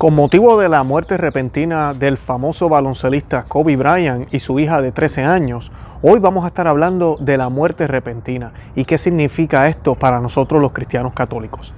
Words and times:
Con 0.00 0.14
motivo 0.14 0.58
de 0.58 0.70
la 0.70 0.82
muerte 0.82 1.18
repentina 1.18 1.92
del 1.92 2.16
famoso 2.16 2.70
baloncelista 2.70 3.44
Kobe 3.46 3.76
Bryant 3.76 4.32
y 4.32 4.40
su 4.40 4.58
hija 4.58 4.80
de 4.80 4.92
13 4.92 5.24
años, 5.24 5.70
hoy 6.00 6.18
vamos 6.20 6.44
a 6.44 6.46
estar 6.46 6.66
hablando 6.66 7.18
de 7.20 7.36
la 7.36 7.50
muerte 7.50 7.86
repentina 7.86 8.50
y 8.74 8.86
qué 8.86 8.96
significa 8.96 9.68
esto 9.68 9.96
para 9.96 10.18
nosotros 10.18 10.62
los 10.62 10.72
cristianos 10.72 11.12
católicos. 11.12 11.74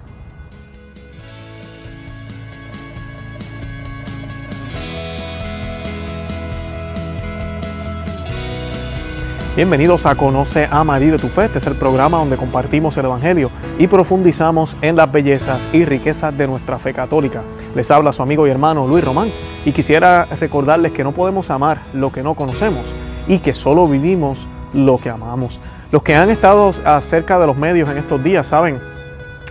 Bienvenidos 9.57 10.07
a 10.07 10.15
Conoce, 10.15 10.69
a 10.71 10.83
y 10.99 11.07
de 11.07 11.19
tu 11.19 11.27
Fe. 11.27 11.47
Este 11.47 11.59
es 11.59 11.67
el 11.67 11.75
programa 11.75 12.19
donde 12.19 12.39
compartimos 12.39 12.97
el 12.97 13.05
Evangelio 13.05 13.51
y 13.79 13.89
profundizamos 13.89 14.77
en 14.81 14.95
las 14.95 15.11
bellezas 15.11 15.69
y 15.73 15.85
riquezas 15.85 16.35
de 16.39 16.47
nuestra 16.47 16.79
fe 16.79 16.95
católica. 16.95 17.43
Les 17.75 17.91
habla 17.91 18.13
su 18.13 18.23
amigo 18.23 18.47
y 18.47 18.51
hermano 18.51 18.87
Luis 18.87 19.05
Román 19.05 19.31
y 19.65 19.73
quisiera 19.73 20.27
recordarles 20.39 20.93
que 20.93 21.05
no 21.05 21.13
podemos 21.13 21.51
amar 21.51 21.83
lo 21.95 22.13
que 22.13 22.23
no 22.23 22.35
conocemos 22.35 22.85
y 23.27 23.39
que 23.39 23.55
solo 23.55 23.87
vivimos 23.87 24.47
lo 24.75 24.99
que 24.99 25.09
amamos. 25.09 25.61
Los 25.91 26.03
que 26.03 26.15
han 26.15 26.31
estado 26.31 26.71
acerca 26.85 27.39
de 27.39 27.47
los 27.47 27.57
medios 27.57 27.89
en 27.89 27.99
estos 27.99 28.23
días 28.23 28.47
saben 28.47 28.81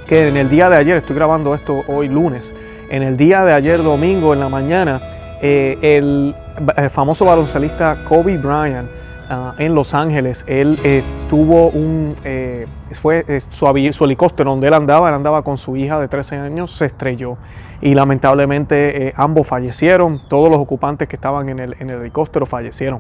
que 0.07 0.27
en 0.27 0.37
el 0.37 0.49
día 0.49 0.69
de 0.69 0.75
ayer, 0.75 0.97
estoy 0.97 1.15
grabando 1.15 1.55
esto 1.55 1.83
hoy 1.87 2.09
lunes, 2.09 2.53
en 2.89 3.03
el 3.03 3.15
día 3.15 3.43
de 3.43 3.53
ayer 3.53 3.81
domingo 3.81 4.33
en 4.33 4.39
la 4.39 4.49
mañana, 4.49 5.01
eh, 5.41 5.77
el, 5.81 6.35
el 6.75 6.89
famoso 6.89 7.25
baloncelista 7.25 8.03
Kobe 8.03 8.37
Bryant, 8.37 8.89
Ah, 9.33 9.55
en 9.59 9.75
Los 9.75 9.93
Ángeles. 9.93 10.43
Él 10.45 10.77
eh, 10.83 11.03
tuvo 11.29 11.69
un, 11.69 12.17
eh, 12.25 12.67
fue 12.91 13.23
eh, 13.29 13.39
su, 13.47 14.03
helicóptero 14.03 14.49
donde 14.49 14.67
él 14.67 14.73
andaba, 14.73 15.07
él 15.07 15.15
andaba 15.15 15.41
con 15.41 15.57
su 15.57 15.77
hija 15.77 15.97
de 16.01 16.09
13 16.09 16.35
años, 16.35 16.75
se 16.75 16.87
estrelló 16.87 17.37
y 17.79 17.95
lamentablemente 17.95 19.13
ambos 19.15 19.47
fallecieron, 19.47 20.19
todos 20.27 20.51
los 20.51 20.59
ocupantes 20.59 21.07
que 21.07 21.15
estaban 21.15 21.47
en 21.47 21.59
el, 21.59 21.77
en 21.79 21.89
el 21.91 22.01
helicóptero 22.01 22.45
fallecieron 22.45 22.99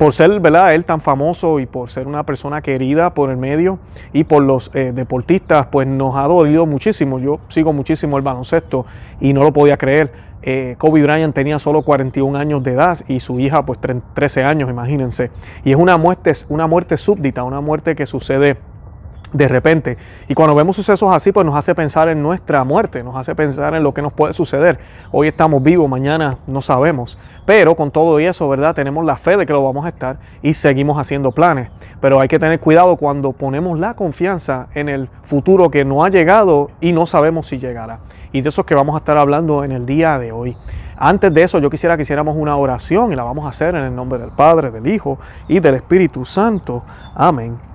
por 0.00 0.14
ser 0.14 0.40
¿verdad? 0.40 0.72
él 0.72 0.86
tan 0.86 1.02
famoso 1.02 1.60
y 1.60 1.66
por 1.66 1.90
ser 1.90 2.06
una 2.06 2.22
persona 2.24 2.62
querida 2.62 3.12
por 3.12 3.28
el 3.28 3.36
medio 3.36 3.78
y 4.14 4.24
por 4.24 4.42
los 4.42 4.70
eh, 4.72 4.92
deportistas, 4.94 5.66
pues 5.66 5.86
nos 5.86 6.16
ha 6.16 6.22
dolido 6.22 6.64
muchísimo. 6.64 7.18
Yo 7.18 7.38
sigo 7.48 7.74
muchísimo 7.74 8.16
el 8.16 8.22
baloncesto 8.22 8.86
y 9.20 9.34
no 9.34 9.42
lo 9.42 9.52
podía 9.52 9.76
creer. 9.76 10.10
Eh, 10.40 10.76
Kobe 10.78 11.02
Bryant 11.02 11.34
tenía 11.34 11.58
solo 11.58 11.82
41 11.82 12.38
años 12.38 12.62
de 12.62 12.72
edad 12.72 12.98
y 13.08 13.20
su 13.20 13.40
hija 13.40 13.66
pues 13.66 13.78
13 14.14 14.42
años, 14.42 14.70
imagínense. 14.70 15.30
Y 15.64 15.72
es 15.72 15.76
una 15.76 15.98
muerte, 15.98 16.32
una 16.48 16.66
muerte 16.66 16.96
súbdita, 16.96 17.44
una 17.44 17.60
muerte 17.60 17.94
que 17.94 18.06
sucede 18.06 18.56
de 19.32 19.48
repente. 19.48 19.96
Y 20.28 20.34
cuando 20.34 20.54
vemos 20.54 20.76
sucesos 20.76 21.12
así, 21.12 21.32
pues 21.32 21.46
nos 21.46 21.56
hace 21.56 21.74
pensar 21.74 22.08
en 22.08 22.22
nuestra 22.22 22.64
muerte, 22.64 23.02
nos 23.02 23.16
hace 23.16 23.34
pensar 23.34 23.74
en 23.74 23.82
lo 23.82 23.94
que 23.94 24.02
nos 24.02 24.12
puede 24.12 24.34
suceder. 24.34 24.78
Hoy 25.12 25.28
estamos 25.28 25.62
vivos, 25.62 25.88
mañana 25.88 26.38
no 26.46 26.62
sabemos. 26.62 27.18
Pero 27.46 27.74
con 27.74 27.90
todo 27.90 28.18
eso, 28.18 28.48
¿verdad? 28.48 28.74
Tenemos 28.74 29.04
la 29.04 29.16
fe 29.16 29.36
de 29.36 29.46
que 29.46 29.52
lo 29.52 29.62
vamos 29.62 29.84
a 29.86 29.88
estar 29.88 30.18
y 30.42 30.54
seguimos 30.54 30.98
haciendo 30.98 31.32
planes. 31.32 31.68
Pero 32.00 32.20
hay 32.20 32.28
que 32.28 32.38
tener 32.38 32.60
cuidado 32.60 32.96
cuando 32.96 33.32
ponemos 33.32 33.78
la 33.78 33.94
confianza 33.94 34.68
en 34.74 34.88
el 34.88 35.08
futuro 35.22 35.70
que 35.70 35.84
no 35.84 36.04
ha 36.04 36.10
llegado 36.10 36.70
y 36.80 36.92
no 36.92 37.06
sabemos 37.06 37.46
si 37.46 37.58
llegará. 37.58 38.00
Y 38.32 38.42
de 38.42 38.48
eso 38.48 38.60
es 38.62 38.66
que 38.66 38.74
vamos 38.74 38.94
a 38.94 38.98
estar 38.98 39.18
hablando 39.18 39.64
en 39.64 39.72
el 39.72 39.86
día 39.86 40.18
de 40.18 40.32
hoy. 40.32 40.56
Antes 40.96 41.32
de 41.32 41.42
eso, 41.42 41.58
yo 41.58 41.70
quisiera 41.70 41.96
que 41.96 42.02
hiciéramos 42.02 42.36
una 42.36 42.56
oración 42.56 43.12
y 43.12 43.16
la 43.16 43.24
vamos 43.24 43.46
a 43.46 43.48
hacer 43.48 43.74
en 43.74 43.84
el 43.84 43.94
nombre 43.94 44.18
del 44.18 44.30
Padre, 44.30 44.70
del 44.70 44.86
Hijo 44.86 45.18
y 45.48 45.58
del 45.58 45.76
Espíritu 45.76 46.24
Santo. 46.24 46.84
Amén. 47.14 47.69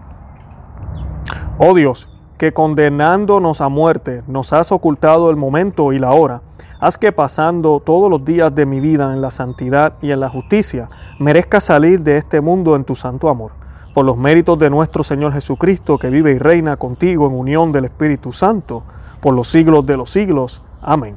Oh 1.58 1.74
Dios, 1.74 2.10
que 2.38 2.54
condenándonos 2.54 3.62
a 3.62 3.70
muerte 3.70 4.24
nos 4.28 4.54
has 4.54 4.72
ocultado 4.72 5.30
el 5.30 5.38
momento 5.38 5.94
y 5.94 6.00
la 6.00 6.12
hora, 6.12 6.42
haz 6.80 6.98
que 6.98 7.12
pasando 7.12 7.80
todos 7.80 8.10
los 8.10 8.26
días 8.26 8.54
de 8.54 8.66
mi 8.66 8.80
vida 8.80 9.14
en 9.14 9.22
la 9.22 9.32
santidad 9.32 9.94
y 10.02 10.12
en 10.12 10.20
la 10.20 10.30
justicia, 10.30 10.90
merezca 11.20 11.60
salir 11.60 12.02
de 12.02 12.18
este 12.18 12.42
mundo 12.42 12.76
en 12.76 12.84
tu 12.84 12.96
santo 12.96 13.30
amor. 13.30 13.52
Por 13.94 14.06
los 14.06 14.18
méritos 14.18 14.60
de 14.60 14.70
nuestro 14.70 15.04
Señor 15.04 15.32
Jesucristo, 15.32 15.98
que 15.98 16.10
vive 16.10 16.32
y 16.32 16.38
reina 16.38 16.76
contigo 16.76 17.28
en 17.28 17.34
unión 17.34 17.72
del 17.72 17.86
Espíritu 17.86 18.34
Santo, 18.34 18.84
por 19.22 19.34
los 19.34 19.48
siglos 19.48 19.86
de 19.86 19.96
los 19.96 20.10
siglos. 20.10 20.62
Amén. 20.82 21.16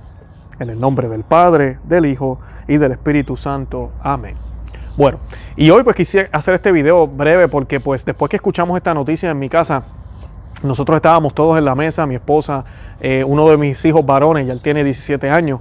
En 0.60 0.70
el 0.70 0.80
nombre 0.80 1.08
del 1.08 1.24
Padre, 1.24 1.78
del 1.84 2.06
Hijo 2.06 2.38
y 2.68 2.76
del 2.76 2.92
Espíritu 2.92 3.36
Santo. 3.36 3.90
Amén. 4.00 4.47
Bueno, 4.98 5.20
y 5.54 5.70
hoy 5.70 5.84
pues 5.84 5.94
quise 5.94 6.28
hacer 6.32 6.54
este 6.54 6.72
video 6.72 7.06
breve 7.06 7.46
porque 7.46 7.78
pues 7.78 8.04
después 8.04 8.28
que 8.28 8.34
escuchamos 8.34 8.76
esta 8.76 8.92
noticia 8.94 9.30
en 9.30 9.38
mi 9.38 9.48
casa, 9.48 9.84
nosotros 10.64 10.96
estábamos 10.96 11.34
todos 11.34 11.56
en 11.56 11.64
la 11.64 11.76
mesa, 11.76 12.04
mi 12.04 12.16
esposa, 12.16 12.64
eh, 12.98 13.22
uno 13.24 13.48
de 13.48 13.56
mis 13.58 13.84
hijos 13.84 14.04
varones, 14.04 14.48
ya 14.48 14.52
él 14.52 14.60
tiene 14.60 14.82
17 14.82 15.30
años, 15.30 15.60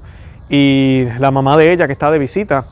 y 0.50 1.06
la 1.20 1.30
mamá 1.30 1.56
de 1.56 1.72
ella 1.72 1.86
que 1.86 1.94
está 1.94 2.10
de 2.10 2.18
visita. 2.18 2.66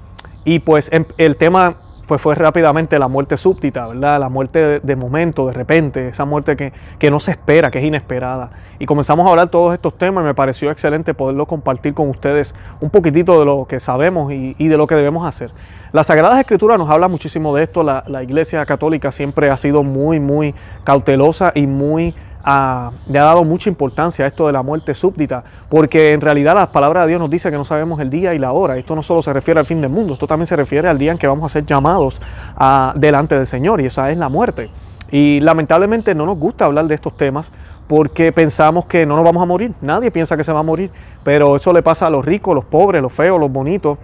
Y 0.44 0.58
pues 0.58 0.92
em, 0.92 1.06
el 1.20 1.36
tema 1.36 1.76
pues 2.08 2.22
fue 2.22 2.36
rápidamente 2.36 3.00
la 3.00 3.08
muerte 3.08 3.38
súbdita, 3.38 3.88
¿verdad? 3.88 4.20
La 4.20 4.30
muerte 4.30 4.80
de, 4.80 4.96
momento, 4.96 5.48
de 5.48 5.54
repente, 5.54 6.10
esa 6.10 6.26
muerte 6.26 6.56
que, 6.56 6.74
que, 7.00 7.10
no 7.10 7.20
se 7.20 7.32
espera, 7.32 7.72
que 7.72 7.80
es 7.80 7.86
inesperada. 7.86 8.50
Y 8.80 8.86
comenzamos 8.86 9.26
a 9.28 9.30
hablar 9.30 9.50
todos 9.50 9.74
estos 9.74 9.98
temas 9.98 10.24
y 10.24 10.26
me 10.26 10.34
pareció 10.34 10.72
excelente 10.72 11.14
poderlo 11.14 11.46
compartir 11.46 11.94
con 11.94 12.10
ustedes 12.10 12.54
un 12.82 12.90
poquitito 12.90 13.40
de 13.40 13.46
lo 13.46 13.66
que 13.66 13.80
sabemos 13.80 14.32
y, 14.32 14.68
de 14.68 14.78
lo 14.78 14.88
que 14.88 14.96
debemos 14.96 15.26
hacer. 15.26 15.52
La 15.92 16.04
Sagrada 16.04 16.40
Escritura 16.40 16.78
nos 16.78 16.90
habla 16.90 17.08
muchísimo 17.08 17.56
de 17.56 17.64
esto, 17.64 17.84
la 17.84 18.24
Iglesia 18.24 18.66
Católica 18.66 19.12
siempre 19.12 19.50
ha 19.50 19.58
sido 19.58 19.84
muy, 19.84 20.20
muy 20.20 20.54
cautelosa 20.84 21.52
y 21.56 21.68
muy 21.68 22.14
le 22.46 23.20
ha 23.20 23.24
dado 23.24 23.44
mucha 23.44 23.70
importancia 23.70 24.26
a 24.26 24.28
esto 24.28 24.46
de 24.46 24.54
la 24.54 24.62
muerte 24.62 24.94
súbdita, 24.94 25.44
porque 25.68 26.12
en 26.12 26.22
realidad 26.22 26.54
la 26.54 26.72
palabra 26.72 27.02
de 27.02 27.10
Dios 27.10 27.20
nos 27.20 27.30
dice 27.30 27.50
que 27.50 27.58
no 27.58 27.66
sabemos 27.66 28.00
el 28.00 28.12
día 28.12 28.36
y 28.36 28.40
la 28.40 28.52
hora. 28.52 28.78
Esto 28.78 28.96
no 28.96 29.02
solo 29.02 29.24
se 29.24 29.34
refiere 29.34 29.60
al 29.60 29.66
fin 29.66 29.82
del 29.82 29.90
mundo, 29.90 30.14
esto 30.14 30.28
también 30.28 30.46
se 30.46 30.56
refiere 30.56 30.88
al 30.88 31.00
día 31.00 31.12
en 31.12 31.18
que 31.18 31.28
vamos 31.28 31.46
a 31.46 31.54
ser 31.54 31.66
llamados 31.66 32.22
a, 32.56 32.94
delante 32.96 33.36
del 33.36 33.48
Señor, 33.48 33.82
y 33.82 33.88
esa 33.88 34.12
es 34.12 34.18
la 34.18 34.30
muerte. 34.30 34.70
Y 35.12 35.40
lamentablemente 35.40 36.14
no 36.14 36.26
nos 36.26 36.38
gusta 36.38 36.66
hablar 36.66 36.86
de 36.88 36.96
estos 36.96 37.16
temas 37.18 37.52
porque 37.88 38.32
pensamos 38.32 38.86
que 38.86 39.06
no 39.06 39.16
nos 39.16 39.24
vamos 39.24 39.42
a 39.42 39.46
morir. 39.46 39.74
Nadie 39.82 40.12
piensa 40.12 40.36
que 40.36 40.44
se 40.44 40.52
va 40.52 40.60
a 40.60 40.64
morir, 40.64 40.92
pero 41.24 41.56
eso 41.56 41.74
le 41.74 41.82
pasa 41.82 42.08
a 42.08 42.10
los 42.10 42.26
ricos, 42.26 42.54
los 42.54 42.66
pobres, 42.66 43.02
los 43.02 43.14
feos, 43.14 43.40
los 43.40 43.52
bonitos, 43.52 43.98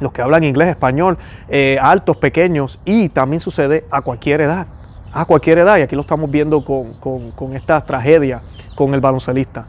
los 0.00 0.12
que 0.12 0.22
hablan 0.22 0.44
inglés, 0.44 0.68
español, 0.68 1.18
eh, 1.48 1.78
altos, 1.80 2.16
pequeños, 2.16 2.78
y 2.84 3.08
también 3.08 3.40
sucede 3.40 3.84
a 3.90 4.02
cualquier 4.02 4.42
edad 4.42 4.68
a 5.12 5.24
cualquier 5.24 5.58
edad, 5.58 5.78
y 5.78 5.82
aquí 5.82 5.94
lo 5.94 6.02
estamos 6.02 6.30
viendo 6.30 6.64
con, 6.64 6.94
con, 6.94 7.56
esta 7.56 7.80
tragedia 7.80 8.42
con 8.74 8.94
el 8.94 9.00
baloncelista. 9.00 9.66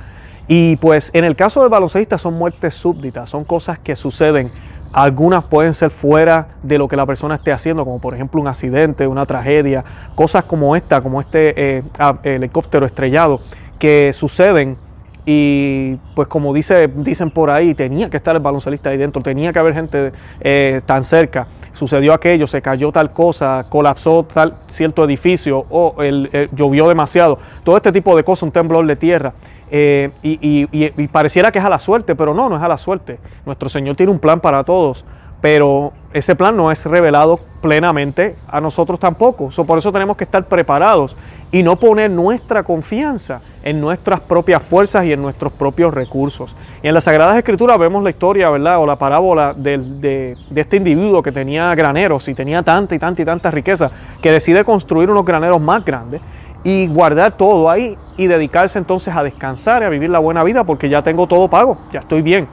Y 0.48 0.76
pues 0.78 1.12
en 1.14 1.26
el 1.26 1.36
caso 1.36 1.62
del 1.62 1.70
baloncelista 1.70 2.18
son 2.18 2.34
muertes 2.34 2.74
súbditas, 2.74 3.30
son 3.30 3.44
cosas 3.44 3.80
que 3.80 3.96
suceden. 3.96 4.52
Algunas 4.92 5.44
pueden 5.44 5.76
ser 5.76 5.92
fuera 5.92 6.48
de 6.64 6.80
lo 6.80 6.88
que 6.88 6.96
la 6.96 7.06
persona 7.06 7.36
esté 7.36 7.52
haciendo, 7.52 7.86
como 7.86 8.02
por 8.02 8.16
ejemplo 8.16 8.42
un 8.42 8.48
accidente, 8.48 9.06
una 9.06 9.28
tragedia, 9.28 9.84
cosas 10.16 10.46
como 10.46 10.76
esta, 10.76 11.02
como 11.02 11.22
este 11.22 11.78
eh, 11.78 11.84
helicóptero 12.24 12.88
estrellado, 12.88 13.42
que 13.78 14.12
suceden 14.14 14.78
y 15.26 15.96
pues 16.16 16.28
como 16.28 16.54
dice, 16.54 16.88
dicen 16.88 17.32
por 17.32 17.50
ahí, 17.50 17.74
tenía 17.74 18.10
que 18.10 18.18
estar 18.18 18.36
el 18.36 18.42
baloncelista 18.42 18.90
ahí 18.90 18.98
dentro, 18.98 19.22
tenía 19.22 19.54
que 19.54 19.60
haber 19.60 19.74
gente 19.74 20.12
eh, 20.42 20.82
tan 20.86 21.04
cerca 21.04 21.48
sucedió 21.80 22.14
aquello, 22.14 22.46
se 22.46 22.62
cayó 22.62 22.92
tal 22.92 23.12
cosa, 23.12 23.66
colapsó 23.70 24.24
tal 24.24 24.56
cierto 24.70 25.06
edificio 25.06 25.66
o 25.70 25.96
eh, 26.00 26.50
llovió 26.52 26.88
demasiado. 26.88 27.40
Todo 27.64 27.78
este 27.78 27.92
tipo 27.92 28.16
de 28.16 28.24
cosas, 28.24 28.44
un 28.44 28.52
temblor 28.52 28.86
de 28.86 28.96
tierra. 28.96 29.34
Eh, 29.72 30.10
y, 30.24 31.08
pareciera 31.08 31.52
que 31.52 31.60
es 31.60 31.66
a 31.66 31.70
la 31.70 31.80
suerte, 31.80 32.16
pero 32.16 32.34
no, 32.34 32.50
no 32.50 32.58
es 32.58 32.62
a 32.62 32.68
la 32.68 32.78
suerte. 32.78 33.20
Nuestro 33.46 33.70
Señor 33.70 33.96
tiene 33.96 34.12
un 34.12 34.20
plan 34.20 34.40
para 34.40 34.64
todos, 34.64 35.06
pero 35.42 35.94
ese 36.14 36.36
plan 36.36 36.58
no 36.58 36.72
es 36.72 36.86
revelado 36.86 37.40
plenamente 37.62 38.36
a 38.48 38.60
nosotros 38.60 39.00
tampoco. 39.00 39.50
por 39.66 39.78
eso 39.78 39.92
tenemos 39.92 40.18
que 40.18 40.24
estar 40.24 40.44
preparados 40.46 41.16
y 41.52 41.62
no 41.62 41.76
poner 41.76 42.10
nuestra 42.10 42.64
confianza 42.64 43.42
en 43.64 43.80
nuestras 43.80 44.20
propias 44.22 44.64
fuerzas 44.64 45.06
y 45.06 45.14
en 45.14 45.22
nuestros 45.22 45.52
propios 45.52 45.94
recursos. 45.94 46.56
Y 46.82 46.88
en 46.88 46.94
las 46.94 47.04
Sagradas 47.04 47.38
Escrituras 47.38 47.78
vemos 47.78 48.04
la 48.04 48.10
historia, 48.10 48.50
¿verdad? 48.50 48.80
O 48.80 48.86
la 48.86 48.96
parábola 48.96 49.54
de, 49.54 49.78
de, 49.78 50.38
este 50.56 50.78
individuo 50.78 51.22
que 51.22 51.32
tenía 51.32 51.74
graneros 51.76 52.28
y 52.28 52.34
tenía 52.34 52.64
tanta 52.64 52.96
y 52.96 53.00
tanta 53.00 53.22
y 53.22 53.26
tanta 53.26 53.52
riqueza, 53.52 53.92
que 54.22 54.32
decide 54.32 54.64
construir 54.64 55.10
unos 55.10 55.26
graneros 55.26 55.62
más 55.62 55.86
grandes 55.86 56.22
y 56.64 56.88
guardar 56.88 57.34
todo 57.38 57.70
ahí 57.70 57.98
y 58.18 58.28
dedicarse 58.28 58.80
entonces 58.80 59.16
a 59.16 59.24
descansar 59.24 59.82
y 59.82 59.86
a 59.86 59.90
vivir 59.90 60.10
la 60.10 60.20
buena 60.20 60.44
vida 60.44 60.64
porque 60.64 60.90
ya 60.90 61.02
tengo 61.02 61.28
todo 61.28 61.48
pago, 61.48 61.78
ya 61.92 62.00
estoy 62.00 62.22
bien. 62.22 62.48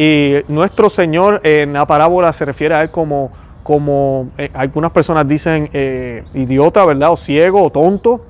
Y 0.00 0.44
nuestro 0.46 0.88
Señor 0.88 1.40
en 1.42 1.72
la 1.72 1.84
parábola 1.84 2.32
se 2.32 2.44
refiere 2.44 2.72
a 2.72 2.82
Él 2.82 2.90
como, 2.92 3.32
como 3.64 4.28
eh, 4.38 4.48
algunas 4.54 4.92
personas 4.92 5.26
dicen 5.26 5.68
eh, 5.72 6.22
idiota, 6.34 6.86
¿verdad? 6.86 7.10
O 7.10 7.16
ciego 7.16 7.60
o 7.60 7.70
tonto, 7.70 8.24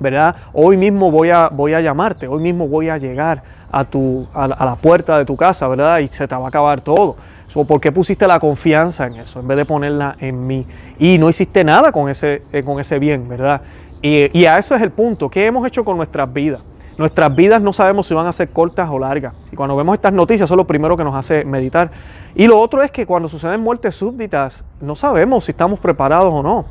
¿verdad? 0.00 0.34
Hoy 0.54 0.78
mismo 0.78 1.10
voy 1.10 1.28
a, 1.28 1.50
voy 1.52 1.74
a 1.74 1.82
llamarte, 1.82 2.26
hoy 2.26 2.40
mismo 2.40 2.66
voy 2.66 2.88
a 2.88 2.96
llegar 2.96 3.42
a, 3.70 3.84
tu, 3.84 4.26
a, 4.32 4.48
la 4.48 4.74
puerta 4.80 5.18
de 5.18 5.26
tu 5.26 5.36
casa, 5.36 5.68
¿verdad? 5.68 5.98
Y 5.98 6.08
se 6.08 6.26
te 6.26 6.34
va 6.34 6.46
a 6.46 6.48
acabar 6.48 6.80
todo. 6.80 7.16
¿Por 7.52 7.78
qué 7.78 7.92
pusiste 7.92 8.26
la 8.26 8.40
confianza 8.40 9.06
en 9.06 9.16
eso 9.16 9.40
en 9.40 9.46
vez 9.46 9.58
de 9.58 9.66
ponerla 9.66 10.16
en 10.18 10.46
mí? 10.46 10.66
Y 10.98 11.18
no 11.18 11.28
hiciste 11.28 11.62
nada 11.62 11.92
con 11.92 12.08
ese, 12.08 12.42
eh, 12.54 12.62
con 12.62 12.80
ese 12.80 12.98
bien, 12.98 13.28
¿verdad? 13.28 13.60
Y, 14.00 14.30
y 14.38 14.46
a 14.46 14.56
eso 14.56 14.74
es 14.74 14.80
el 14.80 14.92
punto. 14.92 15.28
¿Qué 15.28 15.44
hemos 15.44 15.66
hecho 15.66 15.84
con 15.84 15.98
nuestras 15.98 16.32
vidas? 16.32 16.62
Nuestras 16.98 17.34
vidas 17.34 17.60
no 17.60 17.72
sabemos 17.74 18.06
si 18.06 18.14
van 18.14 18.26
a 18.26 18.32
ser 18.32 18.48
cortas 18.50 18.88
o 18.90 18.98
largas. 18.98 19.34
Y 19.52 19.56
cuando 19.56 19.76
vemos 19.76 19.94
estas 19.94 20.14
noticias, 20.14 20.46
eso 20.46 20.54
es 20.54 20.58
lo 20.58 20.66
primero 20.66 20.96
que 20.96 21.04
nos 21.04 21.14
hace 21.14 21.44
meditar. 21.44 21.90
Y 22.34 22.46
lo 22.46 22.58
otro 22.58 22.82
es 22.82 22.90
que 22.90 23.04
cuando 23.04 23.28
suceden 23.28 23.60
muertes 23.60 23.94
súbditas, 23.94 24.64
no 24.80 24.94
sabemos 24.94 25.44
si 25.44 25.52
estamos 25.52 25.78
preparados 25.78 26.32
o 26.32 26.42
no. 26.42 26.64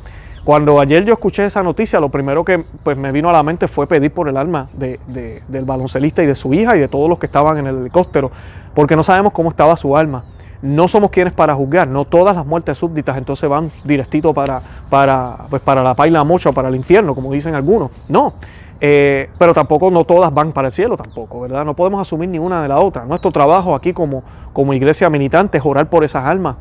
Cuando 0.46 0.78
ayer 0.78 1.04
yo 1.04 1.12
escuché 1.12 1.44
esa 1.44 1.62
noticia, 1.62 1.98
lo 1.98 2.08
primero 2.08 2.44
que 2.44 2.64
pues, 2.84 2.96
me 2.96 3.10
vino 3.10 3.28
a 3.28 3.32
la 3.32 3.42
mente 3.42 3.66
fue 3.66 3.88
pedir 3.88 4.12
por 4.12 4.28
el 4.28 4.36
alma 4.36 4.68
del 4.76 5.64
baloncelista 5.64 6.22
y 6.22 6.26
de 6.26 6.36
su 6.36 6.54
hija 6.54 6.76
y 6.76 6.80
de 6.80 6.86
todos 6.86 7.08
los 7.08 7.18
que 7.18 7.26
estaban 7.26 7.58
en 7.58 7.66
el 7.66 7.78
helicóptero, 7.78 8.30
porque 8.72 8.94
no 8.94 9.02
sabemos 9.02 9.32
cómo 9.32 9.48
estaba 9.48 9.76
su 9.76 9.96
alma. 9.96 10.22
No 10.62 10.86
somos 10.86 11.10
quienes 11.10 11.32
para 11.32 11.54
juzgar, 11.54 11.88
no 11.88 12.04
todas 12.04 12.36
las 12.36 12.46
muertes 12.46 12.78
súbditas 12.78 13.18
entonces 13.18 13.50
van 13.50 13.70
directito 13.84 14.32
para, 14.32 14.60
para, 14.88 15.36
pues, 15.50 15.60
para 15.62 15.82
la 15.82 15.94
paila 15.94 16.22
mocha 16.22 16.50
o 16.50 16.52
para 16.52 16.68
el 16.68 16.76
infierno, 16.76 17.14
como 17.16 17.32
dicen 17.32 17.56
algunos. 17.56 17.90
No, 18.08 18.34
eh, 18.80 19.30
pero 19.38 19.54
tampoco 19.54 19.90
no 19.90 20.04
todas 20.04 20.32
van 20.32 20.52
para 20.52 20.68
el 20.68 20.72
cielo 20.72 20.96
tampoco, 20.96 21.40
¿verdad? 21.40 21.64
No 21.64 21.74
podemos 21.74 22.00
asumir 22.00 22.28
ni 22.28 22.38
una 22.38 22.62
de 22.62 22.68
la 22.68 22.78
otra. 22.78 23.04
Nuestro 23.04 23.30
trabajo 23.30 23.74
aquí 23.74 23.92
como, 23.92 24.22
como 24.52 24.74
iglesia 24.74 25.08
militante 25.08 25.58
es 25.58 25.64
orar 25.64 25.88
por 25.88 26.04
esas 26.04 26.24
almas 26.24 26.56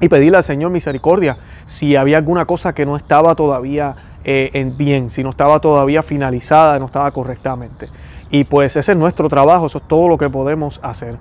y 0.00 0.08
pedirle 0.08 0.38
al 0.38 0.44
Señor 0.44 0.70
misericordia 0.70 1.38
si 1.64 1.96
había 1.96 2.18
alguna 2.18 2.44
cosa 2.44 2.74
que 2.74 2.84
no 2.84 2.96
estaba 2.96 3.34
todavía 3.34 3.94
eh, 4.24 4.50
en 4.52 4.76
bien, 4.76 5.08
si 5.08 5.22
no 5.22 5.30
estaba 5.30 5.60
todavía 5.60 6.02
finalizada, 6.02 6.78
no 6.78 6.86
estaba 6.86 7.10
correctamente. 7.10 7.88
Y 8.30 8.44
pues 8.44 8.76
ese 8.76 8.92
es 8.92 8.98
nuestro 8.98 9.28
trabajo, 9.28 9.66
eso 9.66 9.78
es 9.78 9.88
todo 9.88 10.08
lo 10.08 10.18
que 10.18 10.28
podemos 10.28 10.78
hacer. 10.82 11.16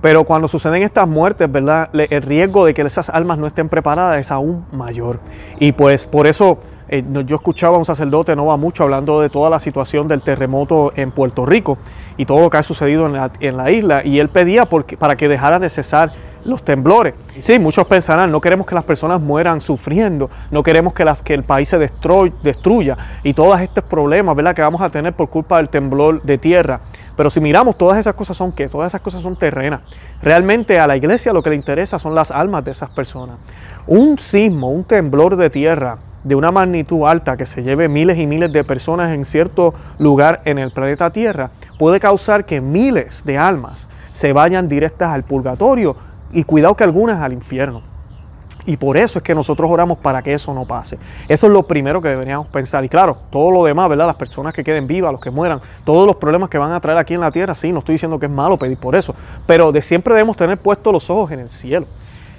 Pero 0.00 0.24
cuando 0.24 0.48
suceden 0.48 0.82
estas 0.82 1.06
muertes, 1.06 1.50
¿verdad? 1.50 1.90
El 1.92 2.22
riesgo 2.22 2.64
de 2.64 2.74
que 2.74 2.82
esas 2.82 3.10
almas 3.10 3.38
no 3.38 3.46
estén 3.46 3.68
preparadas 3.68 4.18
es 4.18 4.30
aún 4.30 4.64
mayor. 4.72 5.20
Y 5.58 5.72
pues 5.72 6.06
por 6.06 6.26
eso 6.26 6.58
eh, 6.92 7.04
yo 7.24 7.36
escuchaba 7.36 7.76
a 7.76 7.78
un 7.78 7.84
sacerdote 7.84 8.34
no 8.34 8.46
va 8.46 8.56
mucho 8.56 8.82
hablando 8.82 9.20
de 9.20 9.30
toda 9.30 9.48
la 9.48 9.60
situación 9.60 10.08
del 10.08 10.22
terremoto 10.22 10.92
en 10.96 11.12
Puerto 11.12 11.46
Rico 11.46 11.78
y 12.16 12.24
todo 12.24 12.40
lo 12.40 12.50
que 12.50 12.56
ha 12.56 12.64
sucedido 12.64 13.06
en 13.06 13.56
la, 13.56 13.70
isla. 13.70 14.04
Y 14.04 14.18
él 14.18 14.28
pedía 14.28 14.66
para 14.98 15.14
que 15.14 15.28
dejara 15.28 15.60
de 15.60 15.70
cesar 15.70 16.10
los 16.44 16.62
temblores. 16.62 17.14
Sí, 17.38 17.60
muchos 17.60 17.86
pensarán, 17.86 18.32
no 18.32 18.40
queremos 18.40 18.66
que 18.66 18.74
las 18.74 18.82
personas 18.82 19.20
mueran 19.20 19.60
sufriendo, 19.60 20.30
no 20.50 20.64
queremos 20.64 20.92
que, 20.92 21.32
el 21.32 21.44
país 21.44 21.68
se 21.68 21.78
destruya 21.78 22.96
y 23.22 23.34
todos 23.34 23.60
estos 23.60 23.84
problemas 23.84 24.36
que 24.54 24.62
vamos 24.62 24.80
a 24.80 24.90
tener 24.90 25.12
por 25.12 25.28
culpa 25.28 25.58
del 25.58 25.68
temblor 25.68 26.22
de 26.22 26.38
tierra. 26.38 26.80
Pero 27.16 27.30
si 27.30 27.40
miramos, 27.40 27.78
todas 27.78 27.98
esas 27.98 28.14
cosas 28.14 28.36
son 28.36 28.50
qué? 28.50 28.68
Todas 28.68 28.88
esas 28.88 29.00
cosas 29.00 29.22
son 29.22 29.36
terrenas. 29.36 29.82
Realmente 30.22 30.80
a 30.80 30.88
la 30.88 30.96
iglesia 30.96 31.32
lo 31.32 31.40
que 31.40 31.50
le 31.50 31.56
interesa 31.56 32.00
son 32.00 32.16
las 32.16 32.32
almas 32.32 32.64
de 32.64 32.72
esas 32.72 32.90
personas. 32.90 33.36
Un 33.86 34.18
sismo, 34.18 34.70
un 34.70 34.82
temblor 34.82 35.36
de 35.36 35.50
tierra 35.50 35.98
de 36.24 36.34
una 36.34 36.50
magnitud 36.50 37.06
alta 37.06 37.36
que 37.36 37.46
se 37.46 37.62
lleve 37.62 37.88
miles 37.88 38.18
y 38.18 38.26
miles 38.26 38.52
de 38.52 38.64
personas 38.64 39.12
en 39.12 39.24
cierto 39.24 39.74
lugar 39.98 40.42
en 40.44 40.58
el 40.58 40.70
planeta 40.70 41.10
Tierra 41.10 41.50
puede 41.78 42.00
causar 42.00 42.44
que 42.44 42.60
miles 42.60 43.24
de 43.24 43.38
almas 43.38 43.88
se 44.12 44.32
vayan 44.32 44.68
directas 44.68 45.10
al 45.10 45.24
purgatorio 45.24 45.96
y 46.32 46.44
cuidado 46.44 46.74
que 46.74 46.84
algunas 46.84 47.22
al 47.22 47.32
infierno. 47.32 47.82
Y 48.66 48.76
por 48.76 48.96
eso 48.96 49.18
es 49.18 49.22
que 49.22 49.34
nosotros 49.34 49.70
oramos 49.70 49.98
para 49.98 50.22
que 50.22 50.34
eso 50.34 50.52
no 50.52 50.64
pase. 50.66 50.98
Eso 51.28 51.46
es 51.46 51.52
lo 51.52 51.62
primero 51.62 52.02
que 52.02 52.08
deberíamos 52.08 52.46
pensar. 52.48 52.84
Y 52.84 52.88
claro, 52.88 53.16
todo 53.30 53.50
lo 53.50 53.64
demás, 53.64 53.88
¿verdad? 53.88 54.06
Las 54.06 54.16
personas 54.16 54.52
que 54.52 54.62
queden 54.62 54.86
vivas, 54.86 55.12
los 55.12 55.20
que 55.20 55.30
mueran, 55.30 55.60
todos 55.84 56.06
los 56.06 56.16
problemas 56.16 56.50
que 56.50 56.58
van 56.58 56.72
a 56.72 56.80
traer 56.80 56.98
aquí 56.98 57.14
en 57.14 57.20
la 57.20 57.30
tierra, 57.30 57.54
sí, 57.54 57.72
no 57.72 57.78
estoy 57.78 57.94
diciendo 57.94 58.18
que 58.18 58.26
es 58.26 58.32
malo 58.32 58.58
pedir 58.58 58.76
por 58.76 58.94
eso, 58.94 59.14
pero 59.46 59.72
de 59.72 59.80
siempre 59.80 60.14
debemos 60.14 60.36
tener 60.36 60.58
puestos 60.58 60.92
los 60.92 61.08
ojos 61.08 61.32
en 61.32 61.40
el 61.40 61.48
cielo. 61.48 61.86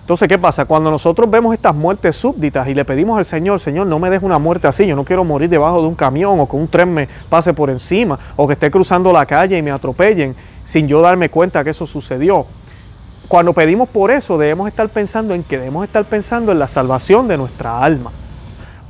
Entonces, 0.01 0.27
¿qué 0.27 0.37
pasa? 0.37 0.65
Cuando 0.65 0.91
nosotros 0.91 1.29
vemos 1.29 1.53
estas 1.53 1.73
muertes 1.73 2.15
súbditas 2.15 2.67
y 2.67 2.73
le 2.73 2.83
pedimos 2.83 3.17
al 3.17 3.23
Señor, 3.23 3.59
Señor, 3.59 3.87
no 3.87 3.99
me 3.99 4.09
dejes 4.09 4.25
una 4.25 4.39
muerte 4.39 4.67
así, 4.67 4.85
yo 4.85 4.95
no 4.95 5.05
quiero 5.05 5.23
morir 5.23 5.49
debajo 5.49 5.81
de 5.81 5.87
un 5.87 5.95
camión 5.95 6.39
o 6.39 6.49
que 6.49 6.55
un 6.55 6.67
tren 6.67 6.93
me 6.93 7.07
pase 7.29 7.53
por 7.53 7.69
encima 7.69 8.19
o 8.35 8.47
que 8.47 8.53
esté 8.53 8.69
cruzando 8.69 9.13
la 9.13 9.25
calle 9.25 9.57
y 9.57 9.61
me 9.61 9.71
atropellen 9.71 10.35
sin 10.65 10.87
yo 10.87 11.01
darme 11.01 11.29
cuenta 11.29 11.63
que 11.63 11.69
eso 11.69 11.85
sucedió. 11.85 12.45
Cuando 13.27 13.53
pedimos 13.53 13.87
por 13.87 14.11
eso, 14.11 14.37
debemos 14.37 14.67
estar 14.67 14.89
pensando 14.89 15.33
en 15.33 15.43
que 15.43 15.57
debemos 15.57 15.85
estar 15.85 16.03
pensando 16.03 16.51
en 16.51 16.59
la 16.59 16.67
salvación 16.67 17.27
de 17.27 17.37
nuestra 17.37 17.81
alma. 17.81 18.11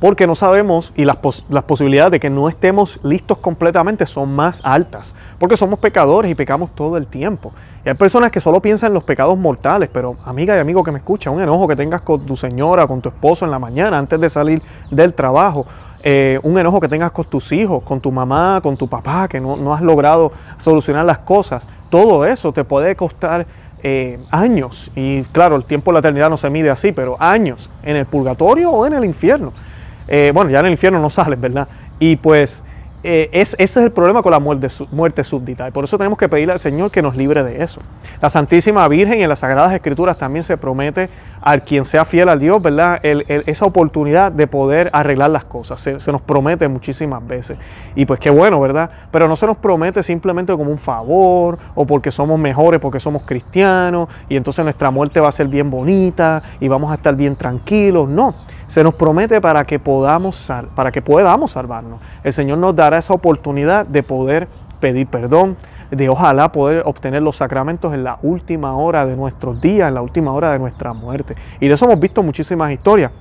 Porque 0.02 0.26
no 0.26 0.34
sabemos 0.34 0.92
y 0.96 1.04
las, 1.04 1.18
posibilidades 1.18 2.10
de 2.10 2.18
que 2.18 2.28
no 2.28 2.48
estemos 2.48 2.98
listos 3.04 3.38
completamente 3.38 4.04
son 4.04 4.34
más 4.34 4.60
altas. 4.64 5.14
Porque 5.38 5.56
somos 5.56 5.78
pecadores 5.78 6.28
y 6.28 6.34
pecamos 6.34 6.74
todo 6.74 6.96
el 6.96 7.06
tiempo. 7.06 7.52
Y 7.84 7.88
hay 7.88 7.94
personas 7.94 8.32
que 8.32 8.40
solo 8.40 8.60
piensan 8.60 8.88
en 8.88 8.94
los 8.94 9.04
pecados 9.04 9.38
mortales, 9.38 9.88
pero 9.92 10.16
amiga 10.24 10.56
y 10.56 10.58
amigo 10.58 10.82
que 10.82 10.90
me 10.90 10.98
escucha, 10.98 11.30
un 11.30 11.40
enojo 11.40 11.68
que 11.68 11.76
tengas 11.76 12.00
con 12.00 12.26
tu 12.26 12.36
señora, 12.36 12.88
con 12.88 13.00
tu 13.00 13.10
esposo 13.10 13.44
en 13.44 13.52
la 13.52 13.60
mañana 13.60 13.96
antes 13.96 14.20
de 14.20 14.28
salir 14.28 14.60
del 14.90 15.14
trabajo, 15.14 15.66
eh, 16.02 16.40
un 16.42 16.58
enojo 16.58 16.80
que 16.80 16.88
tengas 16.88 17.12
con 17.12 17.26
tus 17.26 17.52
hijos, 17.52 17.84
con 17.84 18.00
tu 18.00 18.10
mamá, 18.10 18.58
con 18.60 18.76
tu 18.76 18.88
papá, 18.88 19.28
que 19.28 19.40
no, 19.40 19.54
no 19.54 19.72
has 19.72 19.82
logrado 19.82 20.32
solucionar 20.58 21.04
las 21.04 21.18
cosas, 21.18 21.64
todo 21.90 22.26
eso 22.26 22.52
te 22.52 22.64
puede 22.64 22.96
costar 22.96 23.46
eh, 23.84 24.18
años, 24.32 24.90
y 24.96 25.22
claro, 25.30 25.54
el 25.54 25.64
tiempo 25.64 25.92
de 25.92 25.94
la 25.94 25.98
eternidad 26.00 26.28
no 26.28 26.36
se 26.36 26.50
mide 26.50 26.70
así, 26.70 26.90
pero 26.90 27.16
años 27.20 27.70
en 27.84 27.94
el 27.94 28.06
purgatorio 28.06 28.72
o 28.72 28.84
en 28.84 28.94
el 28.94 29.04
infierno. 29.04 29.52
Eh, 30.08 30.30
bueno, 30.34 30.50
ya 30.50 30.60
en 30.60 30.66
el 30.66 30.72
infierno 30.72 31.00
no 31.00 31.10
sales, 31.10 31.40
¿verdad? 31.40 31.68
Y 31.98 32.16
pues 32.16 32.62
eh, 33.04 33.30
ese 33.32 33.56
es 33.58 33.76
el 33.76 33.90
problema 33.90 34.22
con 34.22 34.30
la 34.30 34.38
muerte, 34.38 34.68
súbdita. 35.24 35.66
Y 35.66 35.72
por 35.72 35.84
eso 35.84 35.98
tenemos 35.98 36.16
que 36.16 36.28
pedirle 36.28 36.52
al 36.52 36.60
Señor 36.60 36.90
que 36.92 37.02
nos 37.02 37.16
libre 37.16 37.42
de 37.42 37.62
eso. 37.62 37.80
La 38.20 38.30
Santísima 38.30 38.86
Virgen 38.86 39.20
en 39.20 39.28
las 39.28 39.40
Sagradas 39.40 39.72
Escrituras 39.72 40.16
también 40.16 40.44
se 40.44 40.56
promete 40.56 41.10
a 41.40 41.58
quien 41.58 41.84
sea 41.84 42.04
fiel 42.04 42.28
a 42.28 42.36
Dios, 42.36 42.62
¿verdad? 42.62 43.00
esa 43.02 43.64
oportunidad 43.64 44.30
de 44.30 44.46
poder 44.46 44.88
arreglar 44.92 45.30
las 45.30 45.44
cosas. 45.44 45.80
Se, 45.80 45.98
se, 45.98 46.12
nos 46.12 46.22
promete 46.22 46.68
muchísimas 46.68 47.26
veces. 47.26 47.58
Y 47.96 48.04
pues 48.04 48.20
qué 48.20 48.30
bueno, 48.30 48.60
¿verdad? 48.60 48.90
Pero 49.10 49.26
no 49.26 49.34
se 49.34 49.46
nos 49.46 49.56
promete 49.56 50.04
simplemente 50.04 50.52
como 50.56 50.70
un 50.70 50.78
favor 50.78 51.58
o 51.74 51.84
porque 51.84 52.12
somos 52.12 52.38
mejores, 52.38 52.80
porque 52.80 53.00
somos 53.00 53.22
cristianos 53.22 54.08
y 54.28 54.36
entonces 54.36 54.64
nuestra 54.64 54.92
muerte 54.92 55.18
va 55.18 55.28
a 55.28 55.32
ser 55.32 55.48
bien 55.48 55.70
bonita 55.70 56.40
y 56.60 56.68
vamos 56.68 56.92
a 56.92 56.94
estar 56.94 57.16
bien 57.16 57.34
tranquilos. 57.34 58.08
No 58.08 58.34
se 58.72 58.82
nos 58.82 58.94
promete 58.94 59.38
para 59.42 59.64
que 59.64 59.78
podamos, 59.78 60.50
para 60.74 60.90
que 60.90 61.02
podamos 61.02 61.50
salvarnos. 61.50 62.00
El 62.24 62.32
Señor 62.32 62.56
nos 62.56 62.74
dará 62.74 62.96
esa 62.96 63.12
oportunidad 63.12 63.84
de 63.84 64.02
poder 64.02 64.48
pedir 64.80 65.08
perdón, 65.08 65.58
de 65.90 66.08
ojalá 66.08 66.52
poder 66.52 66.82
obtener 66.86 67.20
los 67.20 67.36
sacramentos 67.36 67.92
en 67.92 68.02
la 68.02 68.18
última 68.22 68.74
hora 68.74 69.04
de 69.04 69.14
nuestros 69.14 69.60
días, 69.60 69.88
en 69.88 69.94
la 69.94 70.00
última 70.00 70.32
hora 70.32 70.52
de 70.52 70.58
nuestra 70.58 70.94
muerte. 70.94 71.36
Y 71.60 71.68
de 71.68 71.74
eso 71.74 71.84
hemos 71.84 72.00
visto 72.00 72.22
muchísimas 72.22 72.72
historias. 72.72 73.12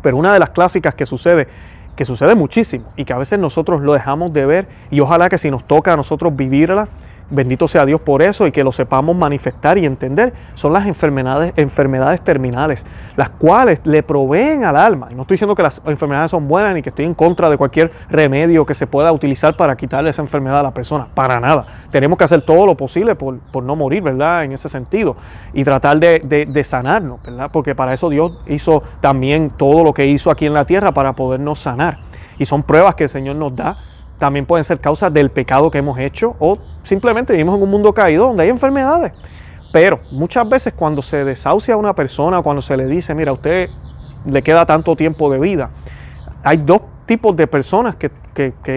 Pero 0.00 0.16
una 0.16 0.32
de 0.32 0.38
las 0.38 0.48
clásicas 0.48 0.94
que 0.94 1.04
sucede, 1.04 1.48
que 1.94 2.06
sucede 2.06 2.34
muchísimo 2.34 2.86
y 2.96 3.04
que 3.04 3.12
a 3.12 3.18
veces 3.18 3.38
nosotros 3.38 3.82
lo 3.82 3.92
dejamos 3.92 4.32
de 4.32 4.46
ver 4.46 4.68
y 4.90 5.00
ojalá 5.00 5.28
que 5.28 5.36
si 5.36 5.50
nos 5.50 5.64
toca 5.64 5.92
a 5.92 5.96
nosotros 5.98 6.34
vivirla, 6.34 6.88
Bendito 7.30 7.68
sea 7.68 7.84
Dios 7.84 8.00
por 8.00 8.22
eso 8.22 8.46
y 8.46 8.52
que 8.52 8.64
lo 8.64 8.72
sepamos 8.72 9.14
manifestar 9.14 9.76
y 9.76 9.84
entender. 9.84 10.32
Son 10.54 10.72
las 10.72 10.86
enfermedades, 10.86 11.52
enfermedades 11.56 12.22
terminales, 12.22 12.86
las 13.16 13.28
cuales 13.28 13.80
le 13.84 14.02
proveen 14.02 14.64
al 14.64 14.76
alma. 14.76 15.08
Y 15.10 15.14
no 15.14 15.22
estoy 15.22 15.34
diciendo 15.34 15.54
que 15.54 15.62
las 15.62 15.82
enfermedades 15.84 16.30
son 16.30 16.48
buenas 16.48 16.74
ni 16.74 16.80
que 16.80 16.88
estoy 16.88 17.04
en 17.04 17.12
contra 17.12 17.50
de 17.50 17.58
cualquier 17.58 17.90
remedio 18.08 18.64
que 18.64 18.72
se 18.72 18.86
pueda 18.86 19.12
utilizar 19.12 19.56
para 19.56 19.76
quitarle 19.76 20.08
esa 20.08 20.22
enfermedad 20.22 20.60
a 20.60 20.62
la 20.62 20.70
persona. 20.70 21.06
Para 21.14 21.38
nada. 21.38 21.66
Tenemos 21.90 22.16
que 22.16 22.24
hacer 22.24 22.40
todo 22.42 22.64
lo 22.64 22.76
posible 22.76 23.14
por, 23.14 23.62
no 23.62 23.76
morir, 23.76 24.02
¿verdad? 24.02 24.44
En 24.44 24.52
ese 24.52 24.70
sentido. 24.70 25.14
Y 25.52 25.64
tratar 25.64 25.98
de, 25.98 26.20
de 26.48 26.64
sanarnos, 26.64 27.22
¿verdad? 27.22 27.50
Porque 27.52 27.74
para 27.74 27.92
eso 27.92 28.08
Dios 28.08 28.38
hizo 28.46 28.82
también 29.00 29.50
todo 29.50 29.84
lo 29.84 29.92
que 29.92 30.06
hizo 30.06 30.30
aquí 30.30 30.46
en 30.46 30.54
la 30.54 30.64
tierra 30.64 30.92
para 30.92 31.12
podernos 31.12 31.58
sanar. 31.58 31.98
Y 32.38 32.46
son 32.46 32.62
pruebas 32.62 32.94
que 32.94 33.04
el 33.04 33.10
Señor 33.10 33.36
nos 33.36 33.54
da 33.54 33.76
también 34.18 34.46
pueden 34.46 34.64
ser 34.64 34.80
causas 34.80 35.12
del 35.12 35.30
pecado 35.30 35.70
que 35.70 35.78
hemos 35.78 35.98
hecho 35.98 36.36
o 36.38 36.58
simplemente 36.82 37.32
vivimos 37.32 37.56
en 37.56 37.62
un 37.62 37.70
mundo 37.70 37.92
caído 37.92 38.26
donde 38.26 38.42
hay 38.42 38.48
enfermedades. 38.48 39.12
Pero 39.72 40.00
muchas 40.10 40.48
veces 40.48 40.72
cuando 40.74 41.02
se 41.02 41.24
desahucia 41.24 41.74
a 41.74 41.76
una 41.76 41.94
persona, 41.94 42.42
cuando 42.42 42.62
se 42.62 42.76
le 42.76 42.86
dice, 42.86 43.14
mira, 43.14 43.30
a 43.30 43.34
usted 43.34 43.68
le 44.24 44.42
queda 44.42 44.66
tanto 44.66 44.96
tiempo 44.96 45.30
de 45.30 45.38
vida, 45.38 45.70
hay 46.42 46.58
dos 46.58 46.82
tipos 47.06 47.36
de 47.36 47.46
personas 47.46 47.96
que, 47.96 48.10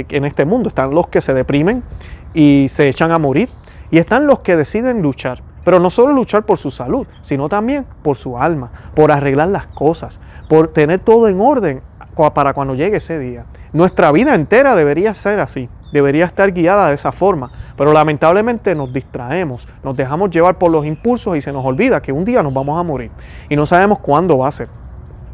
en 0.09 0.25
este 0.25 0.45
mundo. 0.45 0.69
Están 0.69 0.91
los 0.91 1.07
que 1.07 1.21
se 1.21 1.33
deprimen 1.33 1.83
y 2.33 2.67
se 2.69 2.89
echan 2.89 3.11
a 3.11 3.19
morir 3.19 3.49
y 3.91 3.99
están 3.99 4.25
los 4.25 4.39
que 4.39 4.55
deciden 4.55 5.01
luchar. 5.01 5.43
Pero 5.63 5.79
no 5.79 5.91
solo 5.91 6.13
luchar 6.13 6.43
por 6.43 6.57
su 6.57 6.71
salud, 6.71 7.05
sino 7.21 7.47
también 7.47 7.85
por 8.01 8.17
su 8.17 8.37
alma, 8.37 8.71
por 8.95 9.11
arreglar 9.11 9.49
las 9.49 9.67
cosas, 9.67 10.19
por 10.49 10.69
tener 10.69 10.99
todo 11.01 11.27
en 11.27 11.39
orden 11.39 11.83
para 12.15 12.53
cuando 12.53 12.75
llegue 12.75 12.97
ese 12.97 13.17
día. 13.17 13.45
Nuestra 13.73 14.11
vida 14.11 14.35
entera 14.35 14.75
debería 14.75 15.13
ser 15.13 15.39
así, 15.39 15.69
debería 15.91 16.25
estar 16.25 16.51
guiada 16.51 16.89
de 16.89 16.95
esa 16.95 17.11
forma, 17.11 17.49
pero 17.77 17.93
lamentablemente 17.93 18.75
nos 18.75 18.93
distraemos, 18.93 19.67
nos 19.83 19.95
dejamos 19.95 20.29
llevar 20.29 20.55
por 20.55 20.71
los 20.71 20.85
impulsos 20.85 21.37
y 21.37 21.41
se 21.41 21.51
nos 21.51 21.65
olvida 21.65 22.01
que 22.01 22.11
un 22.11 22.25
día 22.25 22.43
nos 22.43 22.53
vamos 22.53 22.79
a 22.79 22.83
morir 22.83 23.11
y 23.49 23.55
no 23.55 23.65
sabemos 23.65 23.99
cuándo 23.99 24.37
va 24.37 24.49
a 24.49 24.51
ser. 24.51 24.67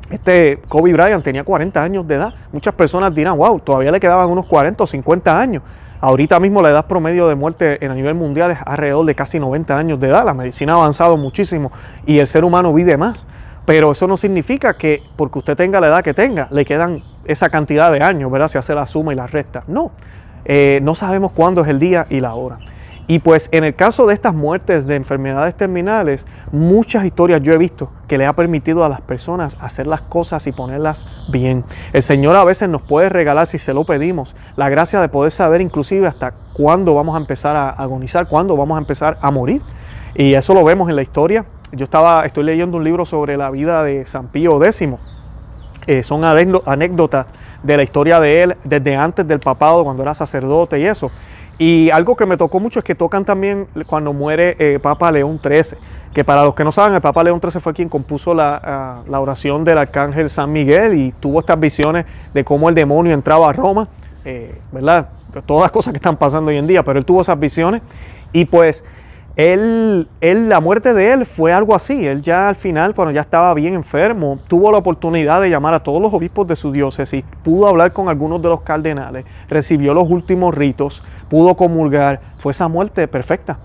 Este 0.09 0.59
Kobe 0.69 0.93
Bryant 0.93 1.23
tenía 1.23 1.43
40 1.43 1.83
años 1.83 2.07
de 2.07 2.15
edad. 2.15 2.33
Muchas 2.53 2.73
personas 2.73 3.13
dirán, 3.13 3.37
wow, 3.37 3.59
todavía 3.59 3.91
le 3.91 3.99
quedaban 3.99 4.29
unos 4.29 4.45
40 4.45 4.81
o 4.81 4.87
50 4.87 5.37
años. 5.37 5.63
Ahorita 5.99 6.39
mismo 6.39 6.61
la 6.61 6.69
edad 6.69 6.85
promedio 6.85 7.27
de 7.27 7.35
muerte 7.35 7.79
a 7.81 7.93
nivel 7.93 8.13
mundial 8.13 8.51
es 8.51 8.59
alrededor 8.65 9.05
de 9.05 9.15
casi 9.15 9.39
90 9.39 9.77
años 9.77 9.99
de 9.99 10.07
edad. 10.07 10.23
La 10.23 10.33
medicina 10.33 10.73
ha 10.73 10.75
avanzado 10.75 11.17
muchísimo 11.17 11.71
y 12.05 12.19
el 12.19 12.27
ser 12.27 12.45
humano 12.45 12.73
vive 12.73 12.95
más. 12.97 13.27
Pero 13.67 13.91
eso 13.91 14.07
no 14.07 14.15
significa 14.15 14.77
que 14.77 15.03
porque 15.17 15.39
usted 15.39 15.57
tenga 15.57 15.81
la 15.81 15.87
edad 15.87 16.01
que 16.01 16.13
tenga, 16.13 16.47
le 16.51 16.63
quedan 16.63 17.03
esa 17.25 17.49
cantidad 17.49 17.91
de 17.91 18.01
años, 18.01 18.31
¿verdad? 18.31 18.47
Si 18.47 18.57
hace 18.57 18.73
la 18.73 18.87
suma 18.87 19.11
y 19.11 19.17
la 19.17 19.27
resta. 19.27 19.65
No. 19.67 19.91
Eh, 20.45 20.79
no 20.81 20.95
sabemos 20.95 21.33
cuándo 21.33 21.63
es 21.63 21.67
el 21.67 21.77
día 21.77 22.07
y 22.09 22.21
la 22.21 22.33
hora. 22.33 22.59
Y 23.07 23.19
pues 23.19 23.49
en 23.51 23.65
el 23.65 23.75
caso 23.75 24.07
de 24.07 24.13
estas 24.13 24.33
muertes 24.33 24.87
de 24.87 24.95
enfermedades 24.95 25.53
terminales, 25.53 26.25
muchas 26.53 27.03
historias 27.03 27.41
yo 27.41 27.51
he 27.51 27.57
visto 27.57 27.91
que 28.07 28.17
le 28.17 28.25
ha 28.25 28.31
permitido 28.31 28.85
a 28.85 28.89
las 28.89 29.01
personas 29.01 29.57
hacer 29.59 29.85
las 29.85 29.99
cosas 29.99 30.47
y 30.47 30.53
ponerlas 30.53 31.05
bien. 31.29 31.65
El 31.91 32.03
Señor 32.03 32.37
a 32.37 32.45
veces 32.45 32.69
nos 32.69 32.83
puede 32.83 33.09
regalar, 33.09 33.47
si 33.47 33.59
se 33.59 33.73
lo 33.73 33.83
pedimos, 33.83 34.33
la 34.55 34.69
gracia 34.69 35.01
de 35.01 35.09
poder 35.09 35.31
saber 35.33 35.59
inclusive 35.59 36.07
hasta 36.07 36.31
cuándo 36.53 36.93
vamos 36.93 37.15
a 37.15 37.19
empezar 37.19 37.57
a 37.57 37.71
agonizar, 37.71 38.27
cuándo 38.27 38.55
vamos 38.55 38.77
a 38.77 38.79
empezar 38.79 39.17
a 39.21 39.29
morir. 39.29 39.61
Y 40.15 40.35
eso 40.35 40.53
lo 40.53 40.63
vemos 40.63 40.89
en 40.89 40.95
la 40.95 41.01
historia. 41.01 41.45
Yo 41.77 41.83
estaba, 41.83 42.25
estoy 42.25 42.43
leyendo 42.43 42.77
un 42.77 42.83
libro 42.83 43.05
sobre 43.05 43.37
la 43.37 43.51
vida 43.51 43.83
de 43.83 44.03
San 44.07 44.29
Pío 44.29 44.63
X. 44.63 44.81
Eh, 45.85 46.01
son 46.01 46.23
anécdotas 46.23 47.27
de 47.61 47.77
la 47.77 47.83
historia 47.83 48.19
de 48.19 48.41
él 48.41 48.57
desde 48.63 48.95
antes 48.95 49.27
del 49.27 49.39
papado, 49.39 49.83
cuando 49.83 50.01
era 50.01 50.15
sacerdote 50.15 50.79
y 50.79 50.85
eso. 50.85 51.11
Y 51.59 51.91
algo 51.91 52.15
que 52.15 52.25
me 52.25 52.35
tocó 52.35 52.59
mucho 52.59 52.79
es 52.79 52.85
que 52.85 52.95
tocan 52.95 53.25
también 53.25 53.67
cuando 53.85 54.11
muere 54.11 54.55
eh, 54.57 54.79
Papa 54.79 55.11
León 55.11 55.39
XIII, 55.39 55.77
que 56.15 56.23
para 56.23 56.43
los 56.43 56.55
que 56.55 56.63
no 56.63 56.71
saben, 56.71 56.95
el 56.95 57.01
Papa 57.01 57.23
León 57.23 57.39
XIII 57.39 57.61
fue 57.61 57.75
quien 57.75 57.89
compuso 57.89 58.33
la, 58.33 59.03
la, 59.07 59.19
oración 59.19 59.63
del 59.63 59.77
arcángel 59.77 60.31
San 60.31 60.51
Miguel 60.51 60.95
y 60.95 61.11
tuvo 61.11 61.41
estas 61.41 61.59
visiones 61.59 62.07
de 62.33 62.43
cómo 62.43 62.69
el 62.69 62.75
demonio 62.75 63.13
entraba 63.13 63.51
a 63.51 63.53
Roma, 63.53 63.87
eh, 64.25 64.59
¿verdad? 64.71 65.09
Todas 65.45 65.61
las 65.61 65.71
cosas 65.71 65.93
que 65.93 65.97
están 65.97 66.17
pasando 66.17 66.49
hoy 66.49 66.57
en 66.57 66.65
día, 66.65 66.81
pero 66.81 66.97
él 66.97 67.05
tuvo 67.05 67.21
esas 67.21 67.39
visiones 67.39 67.83
y 68.33 68.45
pues 68.45 68.83
él, 69.37 70.07
él, 70.19 70.49
la 70.49 70.59
muerte 70.59 70.95
de 70.95 71.13
él 71.13 71.27
fue 71.27 71.53
algo 71.53 71.75
así. 71.75 72.07
Él 72.07 72.23
ya 72.23 72.49
al 72.49 72.55
final, 72.55 72.95
cuando 72.95 73.11
ya 73.11 73.21
estaba 73.21 73.53
bien 73.53 73.75
enfermo, 73.75 74.39
tuvo 74.47 74.71
la 74.71 74.79
oportunidad 74.79 75.41
de 75.41 75.51
llamar 75.51 75.75
a 75.75 75.79
todos 75.83 76.01
los 76.01 76.11
obispos 76.11 76.47
de 76.47 76.55
su 76.55 76.71
diócesis, 76.71 77.23
pudo 77.43 77.67
hablar 77.67 77.93
con 77.93 78.09
algunos 78.09 78.41
de 78.41 78.49
los 78.49 78.61
cardenales, 78.61 79.25
recibió 79.47 79.93
los 79.93 80.09
últimos 80.09 80.55
ritos, 80.55 81.03
pudo 81.29 81.55
comulgar. 81.55 82.19
Fue 82.39 82.51
esa 82.51 82.67
muerte 82.67 83.07
perfecta. 83.07 83.59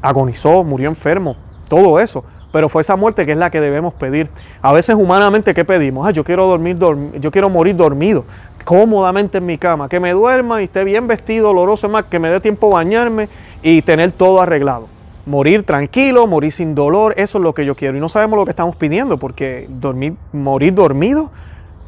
Agonizó, 0.00 0.64
murió 0.64 0.88
enfermo, 0.88 1.36
todo 1.68 2.00
eso. 2.00 2.24
Pero 2.50 2.70
fue 2.70 2.80
esa 2.80 2.96
muerte 2.96 3.26
que 3.26 3.32
es 3.32 3.38
la 3.38 3.50
que 3.50 3.60
debemos 3.60 3.92
pedir. 3.92 4.30
A 4.62 4.72
veces 4.72 4.96
humanamente, 4.96 5.52
¿qué 5.52 5.66
pedimos? 5.66 6.08
Ah, 6.08 6.12
yo 6.12 6.24
quiero 6.24 6.46
dormir, 6.46 6.78
yo 7.20 7.30
quiero 7.30 7.50
morir 7.50 7.76
dormido, 7.76 8.24
cómodamente 8.64 9.36
en 9.36 9.44
mi 9.44 9.58
cama, 9.58 9.86
que 9.90 10.00
me 10.00 10.12
duerma 10.12 10.62
y 10.62 10.64
esté 10.64 10.82
bien 10.82 11.06
vestido, 11.06 11.50
oloroso, 11.50 11.90
más, 11.90 12.06
que 12.06 12.18
me 12.18 12.30
dé 12.30 12.40
tiempo 12.40 12.70
bañarme 12.70 13.28
y 13.62 13.82
tener 13.82 14.12
todo 14.12 14.40
arreglado 14.40 14.88
morir 15.26 15.64
tranquilo, 15.64 16.26
morir 16.26 16.52
sin 16.52 16.74
dolor, 16.74 17.14
eso 17.16 17.38
es 17.38 17.44
lo 17.44 17.54
que 17.54 17.64
yo 17.64 17.74
quiero. 17.74 17.96
Y 17.96 18.00
no 18.00 18.08
sabemos 18.08 18.38
lo 18.38 18.44
que 18.44 18.50
estamos 18.50 18.76
pidiendo, 18.76 19.18
porque 19.18 19.66
dormir, 19.68 20.14
morir 20.32 20.74
dormido, 20.74 21.30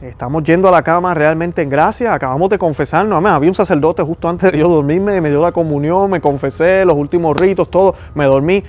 estamos 0.01 0.43
yendo 0.43 0.69
a 0.69 0.73
la 0.73 0.83
cama 0.83 1.15
realmente 1.15 1.63
en 1.63 1.71
gracia, 1.71 2.13
acabamos 2.13 2.51
de 2.51 2.59
confesarnos. 2.59 3.25
había 3.25 3.49
un 3.49 3.55
sacerdote 3.55 4.03
justo 4.03 4.29
antes 4.29 4.53
de 4.53 4.59
yo 4.59 4.69
dormirme, 4.69 5.21
me 5.21 5.31
dio 5.31 5.43
la 5.43 5.53
comunión, 5.53 6.11
me 6.11 6.21
confesé, 6.21 6.85
los 6.85 6.97
últimos 6.97 7.37
ritos, 7.37 7.71
todo, 7.71 7.95
me 8.15 8.25
dormí. 8.25 8.65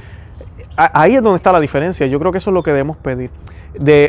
Ahí 0.76 1.16
es 1.16 1.22
donde 1.22 1.38
está 1.38 1.52
la 1.52 1.60
diferencia, 1.60 2.08
yo 2.08 2.20
creo 2.20 2.32
que 2.32 2.40
eso 2.40 2.50
es 2.50 2.54
lo 2.54 2.64
que 2.64 2.72
debemos 2.72 2.98
pedir. 2.98 3.30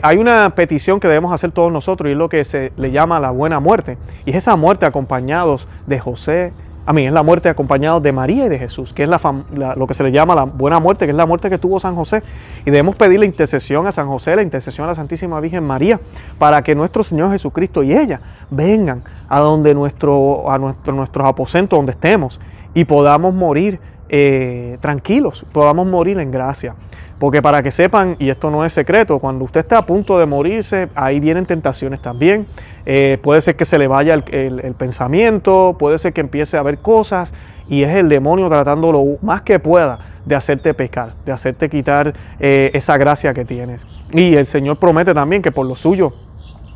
Hay 0.03 0.19
una 0.19 0.51
petición 0.51 1.01
que 1.01 1.09
debemos 1.09 1.33
hacer 1.33 1.51
todos 1.51 1.73
nosotros 1.73 2.09
y 2.09 2.13
es 2.13 2.19
lo 2.19 2.29
que 2.29 2.45
se 2.45 2.73
le 2.77 2.91
llama 2.91 3.21
la 3.21 3.31
buena 3.31 3.61
muerte. 3.61 3.97
Y 4.27 4.31
es 4.31 4.37
esa 4.37 4.57
muerte 4.57 4.85
acompañados 4.85 5.67
de 5.87 5.99
José, 6.01 6.53
a 6.87 6.93
mí 6.93 7.07
es 7.07 7.13
la 7.13 7.23
muerte 7.23 7.49
acompañada 7.49 7.99
de 7.99 8.13
María 8.13 8.47
y 8.47 8.49
de 8.49 8.59
Jesús, 8.59 8.93
que 8.93 9.05
es 9.05 9.09
la, 9.09 9.75
lo 9.75 9.87
que 9.87 9.95
se 9.95 10.05
le 10.05 10.13
llama 10.13 10.35
la 10.35 10.45
buena 10.45 10.81
muerte, 10.81 11.07
que 11.07 11.13
es 11.13 11.17
la 11.17 11.25
muerte 11.25 11.49
que 11.49 11.57
tuvo 11.57 11.81
San 11.81 11.95
José. 11.95 12.23
Y 12.67 12.71
debemos 12.71 12.97
pedir 12.97 13.19
la 13.19 13.25
intercesión 13.27 13.87
a 13.87 13.93
San 13.93 14.07
José, 14.07 14.37
la 14.37 14.43
intercesión 14.43 14.85
a 14.85 14.89
la 14.89 14.95
Santísima 14.95 15.41
Virgen 15.41 15.65
María, 15.65 15.99
para 16.39 16.63
que 16.63 16.75
nuestro 16.75 17.03
Señor 17.03 17.33
Jesucristo 17.33 17.83
y 17.83 17.93
ella 17.93 18.21
vengan 18.51 19.03
a 19.29 19.41
donde 19.41 19.75
nuestro, 19.75 20.51
a 20.51 20.59
nuestro, 20.59 20.93
nuestros 20.95 21.27
aposentos, 21.27 21.79
donde 21.79 21.93
estemos, 21.93 22.39
y 22.75 22.85
podamos 22.85 23.33
morir 23.33 23.81
eh, 24.11 24.77
tranquilos, 24.81 25.47
podamos 25.53 25.87
morir 25.87 26.19
en 26.19 26.31
gracia. 26.31 26.75
Porque 27.19 27.41
para 27.41 27.63
que 27.63 27.71
sepan, 27.71 28.17
y 28.19 28.29
esto 28.29 28.51
no 28.51 28.65
es 28.65 28.73
secreto, 28.73 29.19
cuando 29.19 29.45
usted 29.45 29.61
está 29.61 29.79
a 29.79 29.87
punto 29.87 30.19
de 30.19 30.27
morirse, 30.27 30.89
ahí 30.95 31.21
vienen 31.21 31.47
tentaciones 31.47 32.03
también. 32.03 32.47
Eh, 32.87 33.19
puede 33.23 33.41
ser 33.41 33.57
que 33.57 33.65
se 33.65 33.79
le 33.79 33.87
vaya 33.87 34.15
el, 34.15 34.75
pensamiento, 34.77 35.77
puede 35.79 35.99
ser 35.99 36.13
que 36.13 36.21
empiece 36.21 36.57
a 36.57 36.63
ver 36.63 36.79
cosas 36.79 37.33
y 37.69 37.83
es 37.83 37.97
el 37.97 38.09
demonio 38.09 38.49
tratando 38.49 38.93
lo 38.93 39.05
más 39.23 39.43
que 39.43 39.59
pueda 39.59 39.99
de 40.27 40.35
hacerte 40.35 40.75
pecar, 40.75 41.15
de 41.25 41.33
hacerte 41.33 41.71
quitar 41.71 42.13
eh, 42.41 42.71
esa 42.75 42.97
gracia 42.97 43.33
que 43.33 43.45
tienes. 43.45 43.87
Y 44.13 44.35
el 44.35 44.47
Señor 44.47 44.79
promete 44.79 45.15
también 45.15 45.41
que 45.41 45.53
por 45.53 45.67
lo 45.67 45.77
suyo 45.77 46.13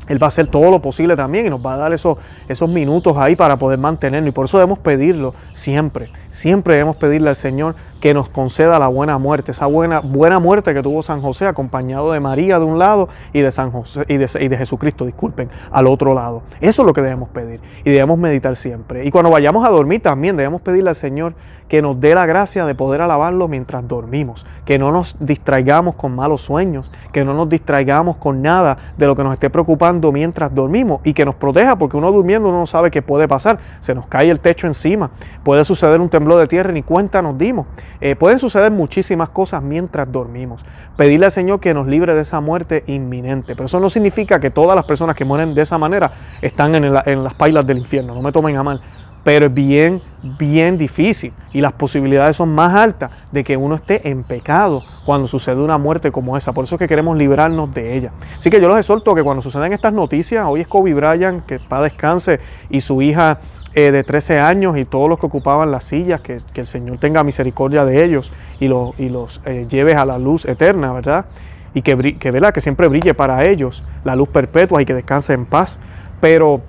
él 0.09 0.23
va 0.23 0.27
a 0.27 0.29
hacer 0.29 0.47
todo 0.49 0.71
lo 0.71 0.81
posible 0.81 1.17
también 1.17 1.47
y 1.47 1.51
nos 1.51 1.65
va 1.65 1.75
a 1.75 1.77
dar 1.77 1.93
esos, 1.93 2.19
esos 2.49 2.69
minutos 2.69 3.17
ahí 3.17 3.37
para 3.37 3.57
poder 3.57 3.79
mantenerlo. 3.79 4.29
Y 4.29 4.33
por 4.33 4.47
eso 4.47 4.59
debemos 4.59 4.79
pedirlo 4.79 5.35
siempre. 5.53 6.11
Siempre 6.31 6.75
debemos 6.75 6.97
pedirle 6.97 7.31
al 7.31 7.37
Señor 7.37 7.75
que 8.01 8.15
nos 8.15 8.29
conceda 8.29 8.79
la 8.79 8.89
buena 8.89 9.19
muerte, 9.19 9.51
esa 9.51 9.67
buena, 9.67 10.01
buena 10.01 10.39
muerte 10.39 10.73
que 10.73 10.83
tuvo 10.83 11.03
San 11.03 11.21
José, 11.21 11.47
acompañado 11.47 12.13
de 12.13 12.21
María 12.21 12.59
de 12.59 12.65
un 12.65 12.79
lado 12.79 13.09
y 13.33 13.41
de 13.41 13.51
San 13.51 13.73
José 13.73 14.05
y 14.09 14.17
de, 14.17 14.29
y 14.41 14.49
de 14.49 14.57
Jesucristo, 14.57 15.05
disculpen, 15.05 15.51
al 15.71 15.87
otro 15.87 16.15
lado. 16.15 16.43
Eso 16.61 16.83
es 16.83 16.87
lo 16.87 16.93
que 16.93 17.03
debemos 17.03 17.29
pedir 17.31 17.61
y 17.85 17.91
debemos 17.91 18.19
meditar 18.19 18.55
siempre. 18.57 19.05
Y 19.05 19.11
cuando 19.11 19.31
vayamos 19.31 19.67
a 19.67 19.71
dormir 19.71 20.01
también 20.01 20.37
debemos 20.37 20.61
pedirle 20.61 20.91
al 20.91 20.97
Señor 20.97 21.35
que 21.69 21.83
nos 21.83 22.01
dé 22.01 22.15
la 22.15 22.25
gracia 22.25 22.65
de 22.65 22.75
poder 22.75 23.03
alabarlo 23.03 23.47
mientras 23.47 23.87
dormimos, 23.87 24.47
que 24.65 24.79
no 24.79 24.91
nos 24.91 25.17
distraigamos 25.21 25.97
con 25.97 26.15
malos 26.15 26.41
sueños, 26.41 26.91
que 27.13 27.25
no 27.25 27.35
nos 27.35 27.49
distraigamos 27.49 28.17
con 28.17 28.41
nada 28.43 28.79
de 28.97 29.07
lo 29.07 29.15
que 29.15 29.23
nos 29.23 29.35
esté 29.35 29.51
preocupando 29.51 29.98
mientras 30.13 30.55
dormimos 30.55 31.01
y 31.05 31.13
que 31.13 31.25
nos 31.25 31.35
proteja, 31.35 31.77
porque 31.77 31.97
uno 31.97 32.13
durmiendo 32.13 32.49
uno 32.49 32.61
no 32.61 32.67
sabe 32.67 32.91
qué 32.91 33.03
puede 33.03 33.29
pasar, 33.29 33.59
se 33.81 33.95
nos 33.95 34.07
cae 34.07 34.31
el 34.31 34.41
techo 34.41 34.67
encima, 34.67 35.11
puede 35.43 35.65
suceder 35.65 36.01
un 36.01 36.09
temblor 36.09 36.39
de 36.41 36.47
tierra 36.47 36.71
y 36.71 36.75
ni 36.75 36.83
cuenta 36.83 37.21
nos 37.23 37.37
dimos, 37.37 37.67
eh, 38.01 38.17
pueden 38.17 38.39
suceder 38.39 38.71
muchísimas 38.71 39.29
cosas 39.31 39.63
mientras 39.63 40.11
dormimos. 40.11 40.65
Pedirle 40.97 41.27
al 41.27 41.33
Señor 41.33 41.61
que 41.61 41.75
nos 41.75 41.87
libre 41.87 42.15
de 42.15 42.23
esa 42.23 42.41
muerte 42.41 42.85
inminente, 42.87 43.55
pero 43.55 43.67
eso 43.67 43.81
no 43.81 43.91
significa 43.91 44.41
que 44.41 44.51
todas 44.51 44.75
las 44.77 44.85
personas 44.85 45.17
que 45.17 45.25
mueren 45.25 45.55
de 45.55 45.63
esa 45.63 45.79
manera 45.79 46.13
están 46.41 46.75
en, 46.75 46.85
en 46.85 47.25
las 47.25 47.35
pailas 47.35 47.67
del 47.67 47.79
infierno, 47.79 48.15
no 48.15 48.23
me 48.23 48.33
tomen 48.33 48.57
a 48.57 48.63
mal 48.63 48.81
pero 49.25 49.47
es 49.47 49.55
bien, 49.55 50.01
bien 50.39 50.79
difícil 50.79 51.33
y 51.53 51.61
las 51.61 51.73
posibilidades 51.73 52.37
son 52.37 52.55
más 52.55 52.75
altas 52.75 53.11
de 53.33 53.45
que 53.45 53.57
uno 53.57 53.75
esté 53.75 54.09
en 54.09 54.23
pecado 54.25 54.83
cuando 55.05 55.29
sucede 55.29 55.57
una 55.57 55.79
muerte 55.79 56.11
como 56.11 56.37
esa. 56.37 56.53
Por 56.53 56.65
eso 56.65 56.77
es 56.77 56.79
que 56.79 56.89
queremos 56.89 57.17
librarnos 57.17 57.73
de 57.75 57.97
ella. 57.97 58.13
Así 58.39 58.51
que 58.51 58.61
yo 58.61 58.69
los 58.69 58.79
exhorto 58.79 59.15
que 59.15 59.23
cuando 59.23 59.43
suceden 59.43 59.73
estas 59.73 59.93
noticias, 59.93 60.47
hoy 60.47 60.61
es 60.61 60.69
Kobe 60.69 60.95
Bryant, 60.95 61.45
que 61.47 61.59
para 61.59 61.85
descanse, 61.85 62.41
y 62.71 62.81
su 62.81 63.03
hija 63.03 63.39
eh, 63.75 63.91
de 63.91 64.03
13 64.03 64.41
años 64.41 64.79
y 64.79 64.85
todos 64.85 65.09
los 65.09 65.19
que 65.19 65.27
ocupaban 65.27 65.71
las 65.71 65.85
sillas, 65.85 66.21
que, 66.21 66.41
el 66.55 66.67
Señor 66.67 66.99
tenga 66.99 67.23
misericordia 67.23 67.85
de 67.85 68.05
ellos 68.05 68.33
y, 68.61 68.65
y 68.65 69.09
los 69.09 69.41
eh, 69.45 69.67
lleve 69.69 69.95
a 69.95 70.05
la 70.05 70.19
luz 70.19 70.47
eterna, 70.47 70.93
¿verdad? 70.93 71.27
Y 71.75 71.83
que, 71.83 72.17
que, 72.19 72.33
que 72.33 72.61
siempre 72.61 72.89
brille 72.89 73.15
para 73.15 73.45
ellos 73.45 73.85
la 74.05 74.17
luz 74.17 74.29
perpetua 74.31 74.81
y 74.81 74.87
que 74.87 74.95
descanse 74.95 75.35
en 75.35 75.45
paz. 75.45 75.79
Pero 76.21 76.63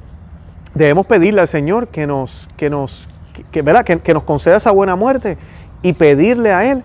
debemos 0.74 1.06
pedirle 1.06 1.42
al 1.42 1.48
Señor 1.48 1.88
que 1.88 2.08
nos, 2.08 2.48
que 2.58 2.70
nos, 2.70 3.08
que, 3.52 3.62
¿verdad? 3.62 3.84
Que, 3.84 4.14
nos 4.14 4.24
conceda 4.24 4.58
esa 4.58 4.72
buena 4.72 4.96
muerte 4.96 5.38
y 5.82 5.94
pedirle 5.94 6.54
a 6.54 6.72
Él, 6.72 6.84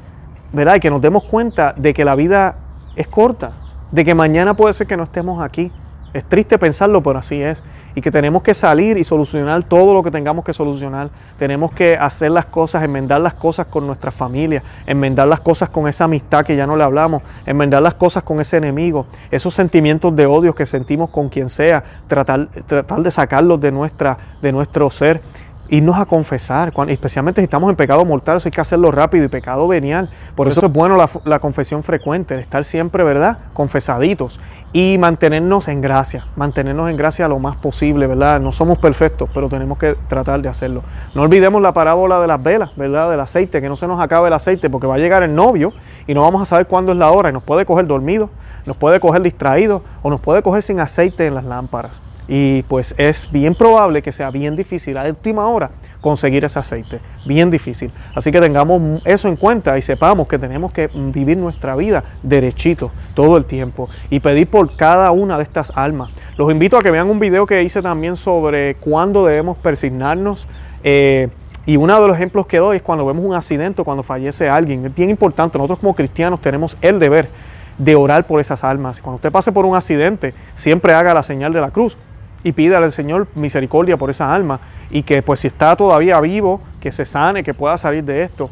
¿verdad? 0.52 0.80
Que 0.80 0.90
nos 0.90 1.02
demos 1.02 1.24
cuenta 1.24 1.74
de 1.76 1.94
que 1.94 2.04
la 2.04 2.14
vida 2.14 2.56
es 2.96 3.08
corta, 3.08 3.52
de 3.90 4.04
que 4.04 4.14
mañana 4.14 4.54
puede 4.54 4.72
ser 4.72 4.86
que 4.86 4.96
no 4.96 5.04
estemos 5.04 5.42
aquí. 5.42 5.70
Es 6.14 6.24
triste 6.24 6.58
pensarlo, 6.58 7.02
pero 7.02 7.18
así 7.18 7.42
es. 7.42 7.64
Y 7.96 8.00
que 8.00 8.12
tenemos 8.12 8.42
que 8.42 8.54
salir 8.54 8.96
y 8.96 9.04
solucionar 9.04 9.64
todo 9.64 9.92
lo 9.92 10.02
que 10.02 10.12
tengamos 10.12 10.44
que 10.44 10.52
solucionar. 10.52 11.10
Tenemos 11.36 11.72
que 11.72 11.96
hacer 11.96 12.30
las 12.30 12.46
cosas, 12.46 12.84
enmendar 12.84 13.20
las 13.20 13.34
cosas 13.34 13.66
con 13.66 13.84
nuestra 13.84 14.12
familia, 14.12 14.62
enmendar 14.86 15.26
las 15.26 15.40
cosas 15.40 15.70
con 15.70 15.88
esa 15.88 16.04
amistad 16.04 16.46
que 16.46 16.54
ya 16.54 16.68
no 16.68 16.76
le 16.76 16.84
hablamos, 16.84 17.22
enmendar 17.46 17.82
las 17.82 17.94
cosas 17.94 18.22
con 18.22 18.40
ese 18.40 18.58
enemigo, 18.58 19.06
esos 19.32 19.54
sentimientos 19.54 20.14
de 20.14 20.24
odio 20.24 20.54
que 20.54 20.66
sentimos 20.66 21.10
con 21.10 21.28
quien 21.28 21.48
sea, 21.48 21.82
tratar, 22.06 22.46
tratar 22.66 23.02
de 23.02 23.10
sacarlos 23.10 23.60
de, 23.60 23.72
nuestra, 23.72 24.16
de 24.40 24.52
nuestro 24.52 24.88
ser 24.90 25.20
irnos 25.68 25.96
a 25.96 26.04
confesar, 26.04 26.72
especialmente 26.88 27.40
si 27.40 27.44
estamos 27.44 27.70
en 27.70 27.76
pecado 27.76 28.04
mortal, 28.04 28.36
eso 28.36 28.48
hay 28.48 28.52
que 28.52 28.60
hacerlo 28.60 28.90
rápido 28.90 29.24
y 29.24 29.28
pecado 29.28 29.66
venial. 29.66 30.10
Por 30.34 30.46
eso 30.46 30.66
es 30.66 30.72
bueno 30.72 30.96
la, 31.24 31.38
confesión 31.38 31.82
frecuente, 31.82 32.38
estar 32.38 32.64
siempre, 32.64 33.02
¿verdad? 33.02 33.38
Confesaditos 33.54 34.38
y 34.76 34.98
mantenernos 34.98 35.68
en 35.68 35.80
gracia, 35.80 36.26
mantenernos 36.34 36.90
en 36.90 36.96
gracia 36.96 37.28
lo 37.28 37.38
más 37.38 37.56
posible, 37.56 38.08
¿verdad? 38.08 38.40
No 38.40 38.50
somos 38.50 38.76
perfectos, 38.76 39.30
pero 39.32 39.48
tenemos 39.48 39.78
que 39.78 39.96
tratar 40.08 40.42
de 40.42 40.48
hacerlo. 40.48 40.82
No 41.14 41.22
olvidemos 41.22 41.62
la 41.62 41.72
parábola 41.72 42.18
de 42.18 42.26
las 42.26 42.42
velas, 42.42 42.74
¿verdad? 42.74 43.08
Del 43.08 43.20
aceite, 43.20 43.60
que 43.60 43.68
no 43.68 43.76
se 43.76 43.86
nos 43.86 44.02
acabe 44.02 44.26
el 44.26 44.32
aceite, 44.32 44.68
porque 44.68 44.88
va 44.88 44.96
a 44.96 44.98
llegar 44.98 45.22
el 45.22 45.32
novio 45.32 45.72
y 46.08 46.14
no 46.14 46.22
vamos 46.22 46.42
a 46.42 46.44
saber 46.44 46.66
cuándo 46.66 46.90
es 46.90 46.98
la 46.98 47.12
hora 47.12 47.30
y 47.30 47.32
nos 47.32 47.44
puede 47.44 47.64
coger 47.64 47.86
dormido, 47.86 48.30
nos 48.66 48.76
puede 48.76 48.98
coger 48.98 49.22
distraído 49.22 49.84
o 50.02 50.10
nos 50.10 50.20
puede 50.20 50.42
coger 50.42 50.60
sin 50.60 50.80
aceite 50.80 51.24
en 51.24 51.36
las 51.36 51.44
lámparas. 51.44 52.02
Y 52.26 52.62
pues 52.64 52.94
es 52.96 53.30
bien 53.30 53.54
probable 53.54 54.02
que 54.02 54.12
sea 54.12 54.30
bien 54.30 54.56
difícil 54.56 54.96
a 54.96 55.04
última 55.04 55.46
hora 55.46 55.70
conseguir 56.00 56.44
ese 56.44 56.58
aceite, 56.58 57.00
bien 57.24 57.50
difícil. 57.50 57.90
Así 58.14 58.30
que 58.30 58.40
tengamos 58.40 59.02
eso 59.06 59.28
en 59.28 59.36
cuenta 59.36 59.78
y 59.78 59.82
sepamos 59.82 60.28
que 60.28 60.38
tenemos 60.38 60.72
que 60.72 60.88
vivir 60.94 61.38
nuestra 61.38 61.76
vida 61.76 62.04
derechito 62.22 62.90
todo 63.14 63.38
el 63.38 63.46
tiempo 63.46 63.88
y 64.10 64.20
pedir 64.20 64.48
por 64.48 64.76
cada 64.76 65.10
una 65.12 65.38
de 65.38 65.42
estas 65.42 65.72
almas. 65.74 66.10
Los 66.36 66.50
invito 66.50 66.76
a 66.76 66.82
que 66.82 66.90
vean 66.90 67.08
un 67.08 67.18
video 67.18 67.46
que 67.46 67.62
hice 67.62 67.80
también 67.80 68.16
sobre 68.16 68.74
cuándo 68.74 69.24
debemos 69.24 69.56
persignarnos. 69.56 70.46
Eh, 70.82 71.28
y 71.66 71.78
uno 71.78 71.98
de 71.98 72.06
los 72.06 72.16
ejemplos 72.16 72.46
que 72.46 72.58
doy 72.58 72.76
es 72.76 72.82
cuando 72.82 73.06
vemos 73.06 73.24
un 73.24 73.34
accidente, 73.34 73.82
cuando 73.82 74.02
fallece 74.02 74.50
alguien. 74.50 74.84
Es 74.84 74.94
bien 74.94 75.08
importante, 75.08 75.56
nosotros 75.56 75.78
como 75.78 75.94
cristianos 75.94 76.42
tenemos 76.42 76.76
el 76.82 76.98
deber 76.98 77.30
de 77.78 77.96
orar 77.96 78.26
por 78.26 78.42
esas 78.42 78.62
almas. 78.62 79.00
Cuando 79.00 79.16
usted 79.16 79.32
pase 79.32 79.52
por 79.52 79.64
un 79.64 79.74
accidente, 79.74 80.34
siempre 80.54 80.92
haga 80.92 81.14
la 81.14 81.22
señal 81.22 81.54
de 81.54 81.62
la 81.62 81.70
cruz 81.70 81.96
y 82.44 82.52
pídale 82.52 82.84
al 82.84 82.92
Señor 82.92 83.26
misericordia 83.34 83.96
por 83.96 84.10
esa 84.10 84.32
alma 84.32 84.60
y 84.90 85.02
que 85.02 85.22
pues 85.22 85.40
si 85.40 85.48
está 85.48 85.74
todavía 85.74 86.20
vivo, 86.20 86.60
que 86.80 86.92
se 86.92 87.04
sane, 87.04 87.42
que 87.42 87.54
pueda 87.54 87.76
salir 87.76 88.04
de 88.04 88.22
esto. 88.22 88.50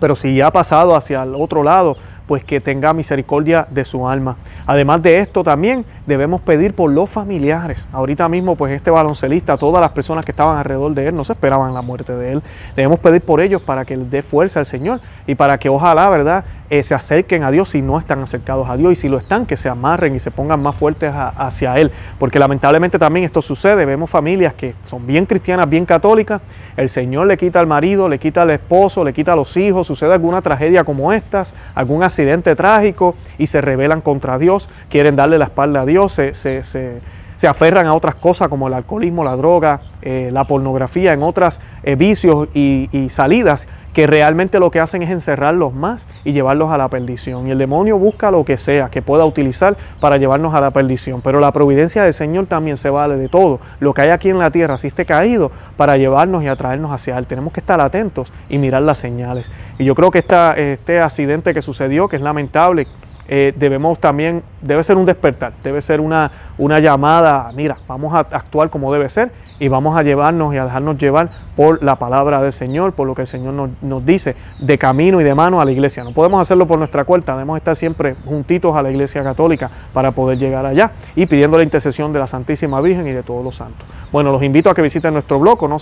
Pero 0.00 0.16
si 0.16 0.34
ya 0.36 0.46
ha 0.46 0.52
pasado 0.52 0.94
hacia 0.94 1.24
el 1.24 1.34
otro 1.34 1.62
lado, 1.62 1.96
pues 2.28 2.44
que 2.44 2.60
tenga 2.60 2.92
misericordia 2.92 3.66
de 3.70 3.86
su 3.86 4.06
alma. 4.06 4.36
Además 4.66 5.02
de 5.02 5.18
esto 5.18 5.42
también 5.42 5.86
debemos 6.06 6.42
pedir 6.42 6.74
por 6.74 6.92
los 6.92 7.08
familiares. 7.08 7.88
Ahorita 7.90 8.28
mismo 8.28 8.54
pues 8.54 8.74
este 8.74 8.90
baloncelista, 8.90 9.56
todas 9.56 9.80
las 9.80 9.90
personas 9.90 10.26
que 10.26 10.32
estaban 10.32 10.58
alrededor 10.58 10.92
de 10.92 11.08
él 11.08 11.16
no 11.16 11.24
se 11.24 11.32
esperaban 11.32 11.72
la 11.72 11.80
muerte 11.80 12.14
de 12.14 12.32
él. 12.32 12.42
Debemos 12.76 12.98
pedir 13.00 13.22
por 13.22 13.40
ellos 13.40 13.62
para 13.62 13.86
que 13.86 13.96
les 13.96 14.10
dé 14.10 14.22
fuerza 14.22 14.60
al 14.60 14.66
Señor 14.66 15.00
y 15.26 15.34
para 15.34 15.58
que 15.58 15.70
ojalá, 15.70 16.08
¿verdad?, 16.10 16.44
eh, 16.70 16.82
se 16.82 16.94
acerquen 16.94 17.44
a 17.44 17.50
Dios 17.50 17.70
si 17.70 17.80
no 17.80 17.98
están 17.98 18.20
acercados 18.22 18.68
a 18.68 18.76
Dios 18.76 18.92
y 18.92 18.96
si 18.96 19.08
lo 19.08 19.16
están, 19.16 19.46
que 19.46 19.56
se 19.56 19.70
amarren 19.70 20.14
y 20.14 20.18
se 20.18 20.30
pongan 20.30 20.60
más 20.60 20.74
fuertes 20.74 21.10
hacia 21.14 21.74
Él. 21.76 21.90
Porque 22.18 22.38
lamentablemente 22.38 22.98
también 22.98 23.24
esto 23.24 23.40
sucede. 23.40 23.86
Vemos 23.86 24.10
familias 24.10 24.52
que 24.52 24.74
son 24.84 25.06
bien 25.06 25.24
cristianas, 25.24 25.68
bien 25.68 25.86
católicas. 25.86 26.42
El 26.76 26.90
Señor 26.90 27.26
le 27.26 27.38
quita 27.38 27.58
al 27.58 27.66
marido, 27.66 28.06
le 28.08 28.18
quita 28.18 28.42
al 28.42 28.50
esposo, 28.50 29.02
le 29.02 29.14
quita 29.14 29.32
a 29.32 29.36
los 29.36 29.56
hijos. 29.56 29.86
Sucede 29.86 30.12
alguna 30.12 30.42
tragedia 30.42 30.84
como 30.84 31.10
estas, 31.12 31.54
algún 31.74 32.04
accidente 32.18 32.56
trágico 32.56 33.14
y 33.38 33.46
se 33.46 33.60
rebelan 33.60 34.00
contra 34.00 34.38
Dios, 34.38 34.68
quieren 34.90 35.14
darle 35.14 35.38
la 35.38 35.44
espalda 35.44 35.82
a 35.82 35.86
Dios, 35.86 36.10
se, 36.10 36.34
se, 36.34 37.00
aferran 37.46 37.86
a 37.86 37.94
otras 37.94 38.16
cosas 38.16 38.48
como 38.48 38.66
el 38.66 38.74
alcoholismo, 38.74 39.22
la 39.22 39.36
droga, 39.36 39.82
eh, 40.02 40.30
la 40.32 40.42
pornografía, 40.42 41.12
en 41.12 41.22
otras 41.22 41.60
eh, 41.84 41.94
vicios 41.94 42.48
y, 42.54 42.88
y 42.90 43.08
salidas 43.08 43.68
que 43.98 44.06
realmente 44.06 44.60
lo 44.60 44.70
que 44.70 44.78
hacen 44.78 45.02
es 45.02 45.10
encerrarlos 45.10 45.74
más 45.74 46.06
y 46.22 46.30
llevarlos 46.30 46.70
a 46.70 46.78
la 46.78 46.86
perdición. 46.86 47.48
Y 47.48 47.50
el 47.50 47.58
demonio 47.58 47.98
busca 47.98 48.30
lo 48.30 48.44
que 48.44 48.56
sea 48.56 48.90
que 48.90 49.02
pueda 49.02 49.24
utilizar 49.24 49.76
para 49.98 50.18
llevarnos 50.18 50.54
a 50.54 50.60
la 50.60 50.70
perdición. 50.70 51.20
Pero 51.20 51.40
la 51.40 51.50
providencia 51.50 52.04
del 52.04 52.14
Señor 52.14 52.46
también 52.46 52.76
se 52.76 52.90
vale 52.90 53.16
de 53.16 53.28
todo. 53.28 53.58
Lo 53.80 53.92
que 53.94 54.02
hay 54.02 54.10
aquí 54.10 54.28
en 54.28 54.38
la 54.38 54.52
tierra, 54.52 54.76
si 54.76 54.86
esté 54.86 55.04
caído, 55.04 55.50
para 55.76 55.96
llevarnos 55.96 56.44
y 56.44 56.46
atraernos 56.46 56.92
hacia 56.92 57.18
Él. 57.18 57.26
Tenemos 57.26 57.52
que 57.52 57.58
estar 57.58 57.80
atentos 57.80 58.32
y 58.48 58.58
mirar 58.58 58.82
las 58.82 58.98
señales. 58.98 59.50
Y 59.80 59.84
yo 59.84 59.96
creo 59.96 60.12
que 60.12 60.20
esta, 60.20 60.52
este 60.52 61.00
accidente 61.00 61.52
que 61.52 61.60
sucedió, 61.60 62.06
que 62.06 62.14
es 62.14 62.22
lamentable, 62.22 62.86
eh, 63.28 63.52
debemos 63.54 63.98
también, 63.98 64.42
debe 64.62 64.82
ser 64.82 64.96
un 64.96 65.04
despertar, 65.04 65.52
debe 65.62 65.82
ser 65.82 66.00
una, 66.00 66.30
una 66.56 66.80
llamada, 66.80 67.52
mira, 67.54 67.76
vamos 67.86 68.14
a 68.14 68.20
actuar 68.20 68.70
como 68.70 68.90
debe 68.90 69.08
ser 69.10 69.30
y 69.58 69.68
vamos 69.68 69.98
a 69.98 70.02
llevarnos 70.02 70.54
y 70.54 70.56
a 70.56 70.64
dejarnos 70.64 70.96
llevar 70.96 71.28
por 71.54 71.82
la 71.82 71.96
palabra 71.96 72.40
del 72.40 72.52
Señor, 72.52 72.92
por 72.92 73.06
lo 73.06 73.14
que 73.14 73.22
el 73.22 73.26
Señor 73.26 73.52
nos, 73.52 73.70
nos, 73.82 74.06
dice, 74.06 74.34
de 74.58 74.78
camino 74.78 75.20
y 75.20 75.24
de 75.24 75.34
mano 75.34 75.60
a 75.60 75.64
la 75.64 75.72
iglesia. 75.72 76.04
No 76.04 76.12
podemos 76.12 76.40
hacerlo 76.40 76.66
por 76.66 76.78
nuestra 76.78 77.04
cuenta, 77.04 77.32
debemos 77.32 77.58
estar 77.58 77.76
siempre 77.76 78.16
juntitos 78.24 78.74
a 78.74 78.82
la 78.82 78.90
iglesia 78.90 79.22
católica 79.22 79.70
para 79.92 80.12
poder 80.12 80.38
llegar 80.38 80.64
allá 80.64 80.92
y 81.14 81.26
pidiendo 81.26 81.58
la 81.58 81.64
intercesión 81.64 82.12
de 82.12 82.20
la 82.20 82.26
Santísima 82.26 82.80
Virgen 82.80 83.06
y 83.06 83.12
de 83.12 83.22
todos 83.22 83.44
los 83.44 83.56
santos. 83.56 83.86
Bueno, 84.10 84.32
los 84.32 84.42
invito 84.42 84.70
a 84.70 84.74
que 84.74 84.80
visiten 84.80 85.12
nuestro 85.12 85.38
blog, 85.38 85.68
no 85.68 85.76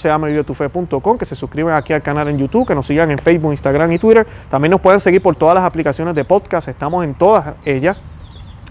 que 1.17 1.25
se 1.25 1.37
suscriban 1.37 1.77
aquí 1.77 1.93
al 1.93 2.03
canal 2.03 2.29
en 2.29 2.39
YouTube, 2.39 2.67
que 2.67 2.75
nos 2.75 2.87
sigan 2.87 3.11
en 3.13 3.19
Facebook, 3.19 3.53
Instagram 3.53 3.93
y 3.93 3.99
Twitter. 4.01 4.27
También 4.51 4.73
nos 4.73 4.81
pueden 4.81 4.99
seguir 4.99 5.23
por 5.23 5.37
todas 5.37 5.55
las 5.55 5.65
aplicaciones 5.65 6.15
de 6.17 6.25
podcast, 6.25 6.67
estamos 6.67 7.05
en 7.05 7.15
todas 7.15 7.55
ellas. 7.65 8.03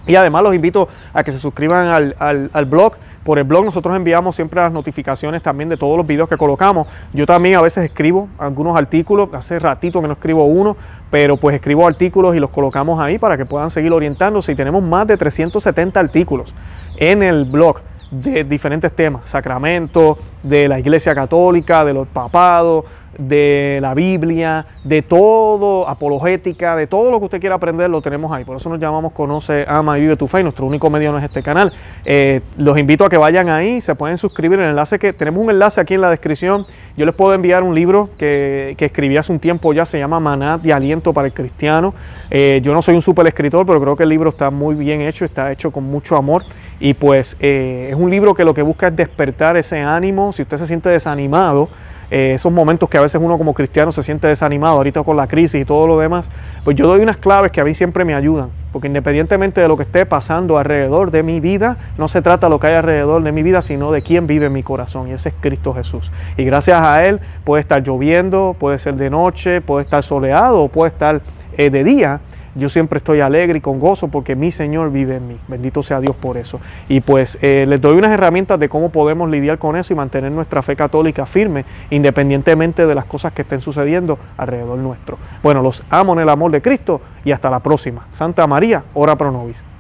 Y 0.08 0.16
además 0.16 0.44
los 0.44 0.54
invito 0.54 0.90
a 1.14 1.24
que 1.24 1.32
se 1.32 1.40
suscriban 1.40 1.88
al, 1.88 2.50
al, 2.52 2.66
blog. 2.66 2.94
Por 3.24 3.40
el 3.40 3.46
blog 3.46 3.66
nosotros 3.66 3.96
enviamos 3.96 4.36
siempre 4.36 4.62
las 4.62 4.72
notificaciones 4.72 5.42
también 5.42 5.70
de 5.70 5.78
todos 5.78 5.98
los 5.98 6.06
videos 6.06 6.28
que 6.28 6.38
colocamos. 6.38 6.88
Yo 7.14 7.26
también 7.26 7.56
a 7.56 7.62
veces 7.62 7.86
escribo 7.86 8.28
algunos 8.38 8.78
artículos, 8.78 9.30
hace 9.34 9.58
ratito 9.58 10.02
que 10.02 10.08
no 10.08 10.14
escribo 10.14 10.44
uno, 10.44 10.76
pero 11.10 11.38
pues 11.38 11.56
escribo 11.56 11.88
artículos 11.88 12.36
y 12.36 12.40
los 12.40 12.52
colocamos 12.52 13.00
ahí 13.00 13.18
para 13.18 13.38
que 13.38 13.46
puedan 13.46 13.70
seguir 13.70 13.94
orientándose. 13.94 14.52
Y 14.52 14.56
tenemos 14.56 14.84
más 14.84 15.08
de 15.08 15.18
370 15.18 16.00
artículos 16.00 16.54
en 16.98 17.24
el 17.24 17.46
blog 17.46 17.82
de 18.22 18.44
diferentes 18.44 18.92
temas, 18.92 19.30
sacramento, 19.30 20.18
de 20.44 20.68
la 20.68 20.80
Iglesia 20.80 21.14
Católica, 21.16 21.84
de 21.84 21.94
los 21.94 22.08
papados, 22.08 22.86
de 23.18 23.80
la 23.82 23.94
Biblia, 23.94 24.66
de 24.84 25.02
todo, 25.02 25.88
apologética, 25.88 26.76
de 26.76 26.88
todo 26.88 27.12
lo 27.12 27.20
que 27.20 27.26
usted 27.26 27.40
quiera 27.40 27.56
aprender, 27.56 27.90
lo 27.90 28.02
tenemos 28.02 28.32
ahí. 28.32 28.44
Por 28.44 28.58
eso 28.58 28.70
nos 28.70 28.80
llamamos 28.80 29.14
Conoce, 29.14 29.66
Ama 29.68 29.98
y 29.98 30.02
Vive 30.02 30.18
tu 30.18 30.28
Fe. 30.28 30.44
Nuestro 30.44 30.66
único 30.66 30.90
medio 30.90 31.12
no 31.12 31.18
es 31.18 31.24
este 31.24 31.42
canal. 31.42 31.74
Eh, 32.04 32.42
los 32.58 32.78
invito 32.78 33.06
a 33.06 33.10
que 33.10 33.18
vayan 33.18 33.50
ahí, 33.50 33.82
se 33.82 33.96
pueden 33.96 34.18
suscribir. 34.18 34.60
El 34.60 34.70
enlace 34.70 35.00
que 35.00 35.14
tenemos 35.14 35.44
un 35.44 35.50
enlace 35.50 35.82
aquí 35.82 35.94
en 35.94 36.02
la 36.02 36.10
descripción. 36.10 36.66
Yo 36.98 37.06
les 37.06 37.16
puedo 37.16 37.34
enviar 37.34 37.64
un 37.64 37.76
libro 37.76 38.10
que, 38.18 38.76
escribí 38.78 39.18
hace 39.18 39.32
un 39.32 39.40
tiempo 39.40 39.74
ya, 39.74 39.86
se 39.86 39.98
llama 39.98 40.20
Maná 40.20 40.58
de 40.58 40.72
Aliento 40.72 41.12
para 41.12 41.28
el 41.28 41.34
Cristiano. 41.34 41.94
Eh, 42.30 42.60
yo 42.64 42.74
no 42.74 42.82
soy 42.82 42.96
un 42.96 43.02
super 43.02 43.26
escritor, 43.28 43.66
pero 43.66 43.82
creo 43.82 43.96
que 43.96 44.04
el 44.04 44.10
libro 44.10 44.30
está 44.30 44.52
muy 44.52 44.76
bien 44.76 45.02
hecho, 45.02 45.26
está 45.26 45.52
hecho 45.52 45.72
con 45.72 45.84
mucho 45.84 46.16
amor. 46.16 46.44
Y 46.80 46.94
pues 46.94 47.38
eh, 47.40 47.90
es 47.92 47.96
un 47.96 48.10
libro 48.10 48.34
que 48.34 48.44
lo 48.44 48.54
que 48.54 48.62
busca 48.62 48.88
es 48.88 48.96
despertar 48.96 49.58
ese 49.58 49.80
ánimo. 49.80 50.32
Si 50.32 50.42
usted 50.42 50.58
se 50.58 50.68
siente 50.68 50.90
desanimado, 50.90 51.70
eh, 52.12 52.34
esos 52.34 52.52
momentos 52.52 52.90
que 52.90 52.98
a 52.98 53.02
veces 53.02 53.22
uno 53.24 53.38
como 53.38 53.54
cristiano 53.54 53.92
se 53.92 54.04
siente 54.04 54.28
desanimado, 54.28 54.78
ahorita 54.78 55.04
con 55.04 55.18
la 55.18 55.28
crisis 55.28 55.62
y 55.62 55.66
todo 55.66 55.88
lo 55.88 56.00
demás, 56.00 56.30
pues 56.64 56.76
yo 56.76 56.88
doy 56.88 57.02
unas 57.02 57.18
claves 57.18 57.52
que 57.52 57.62
a 57.62 57.64
mí 57.64 57.74
siempre 57.74 58.06
me 58.06 58.14
ayudan, 58.14 58.50
porque 58.72 58.88
independientemente 58.88 59.62
de 59.62 59.68
lo 59.68 59.78
que 59.78 59.84
esté 59.84 60.06
pasando 60.06 60.58
alrededor 60.58 61.12
de 61.12 61.24
mi 61.24 61.40
vida, 61.40 61.78
no 61.98 62.08
se 62.08 62.22
trata 62.22 62.50
lo 62.50 62.60
que 62.60 62.68
hay 62.68 62.76
alrededor 62.76 63.24
de 63.24 63.32
mi 63.32 63.44
vida, 63.44 63.62
sino 63.62 63.92
de 63.92 64.02
quién 64.02 64.28
vive 64.28 64.48
en 64.48 64.54
mi 64.54 64.64
corazón, 64.64 65.08
y 65.08 65.14
ese 65.14 65.30
es 65.30 65.36
Cristo 65.40 65.74
Jesús. 65.74 66.12
Y 66.38 66.44
gracias 66.44 66.82
a 66.82 67.06
Él 67.06 67.20
puede 67.44 67.62
estar 67.62 67.82
lloviendo, 67.84 68.56
puede 68.60 68.78
ser 68.80 68.96
de 68.96 69.10
noche, 69.10 69.62
puede 69.62 69.84
estar 69.84 70.04
soleado 70.04 70.36
puede 70.68 70.92
estar 70.92 71.22
eh, 71.58 71.70
de 71.70 71.84
día, 71.84 72.20
yo 72.56 72.70
siempre 72.70 72.98
estoy 72.98 73.20
alegre 73.20 73.60
y 73.60 73.62
con 73.62 73.80
gozo 73.80 74.08
porque 74.08 74.36
mi 74.36 74.52
Señor 74.52 74.92
vive 74.92 75.18
en 75.18 75.28
mí. 75.28 75.38
Bendito 75.48 75.84
sea 75.84 76.00
Dios 76.00 76.16
por 76.16 76.38
eso. 76.38 76.60
Y 76.88 77.02
pues 77.02 77.38
eh, 77.42 77.66
les 77.68 77.82
doy 77.82 77.98
unas 77.98 78.12
herramientas 78.12 78.60
de 78.60 78.70
cómo 78.70 78.90
podemos 78.90 79.30
lidiar 79.30 79.60
con 79.60 79.76
eso 79.76 79.94
y 79.94 79.96
mantener 79.96 80.32
nuestra 80.32 80.62
fe 80.62 80.76
católica 80.76 81.26
firme, 81.26 81.66
independientemente 81.90 82.88
de 82.88 82.96
las 82.96 83.06
cosas 83.06 83.34
que 83.34 83.42
estén 83.42 83.62
sucediendo 83.62 84.18
alrededor 84.38 84.78
nuestro. 84.78 85.18
Bueno, 85.44 85.62
los 85.62 85.84
amo 85.90 86.14
en 86.14 86.20
el 86.20 86.30
amor 86.30 86.52
de 86.52 86.62
Cristo 86.62 87.02
y 87.24 87.32
hasta 87.32 87.50
la 87.50 87.60
próxima. 87.60 88.08
Santa 88.10 88.48
María, 88.48 88.84
ora 88.94 89.16
pro 89.16 89.32
nobis. 89.32 89.75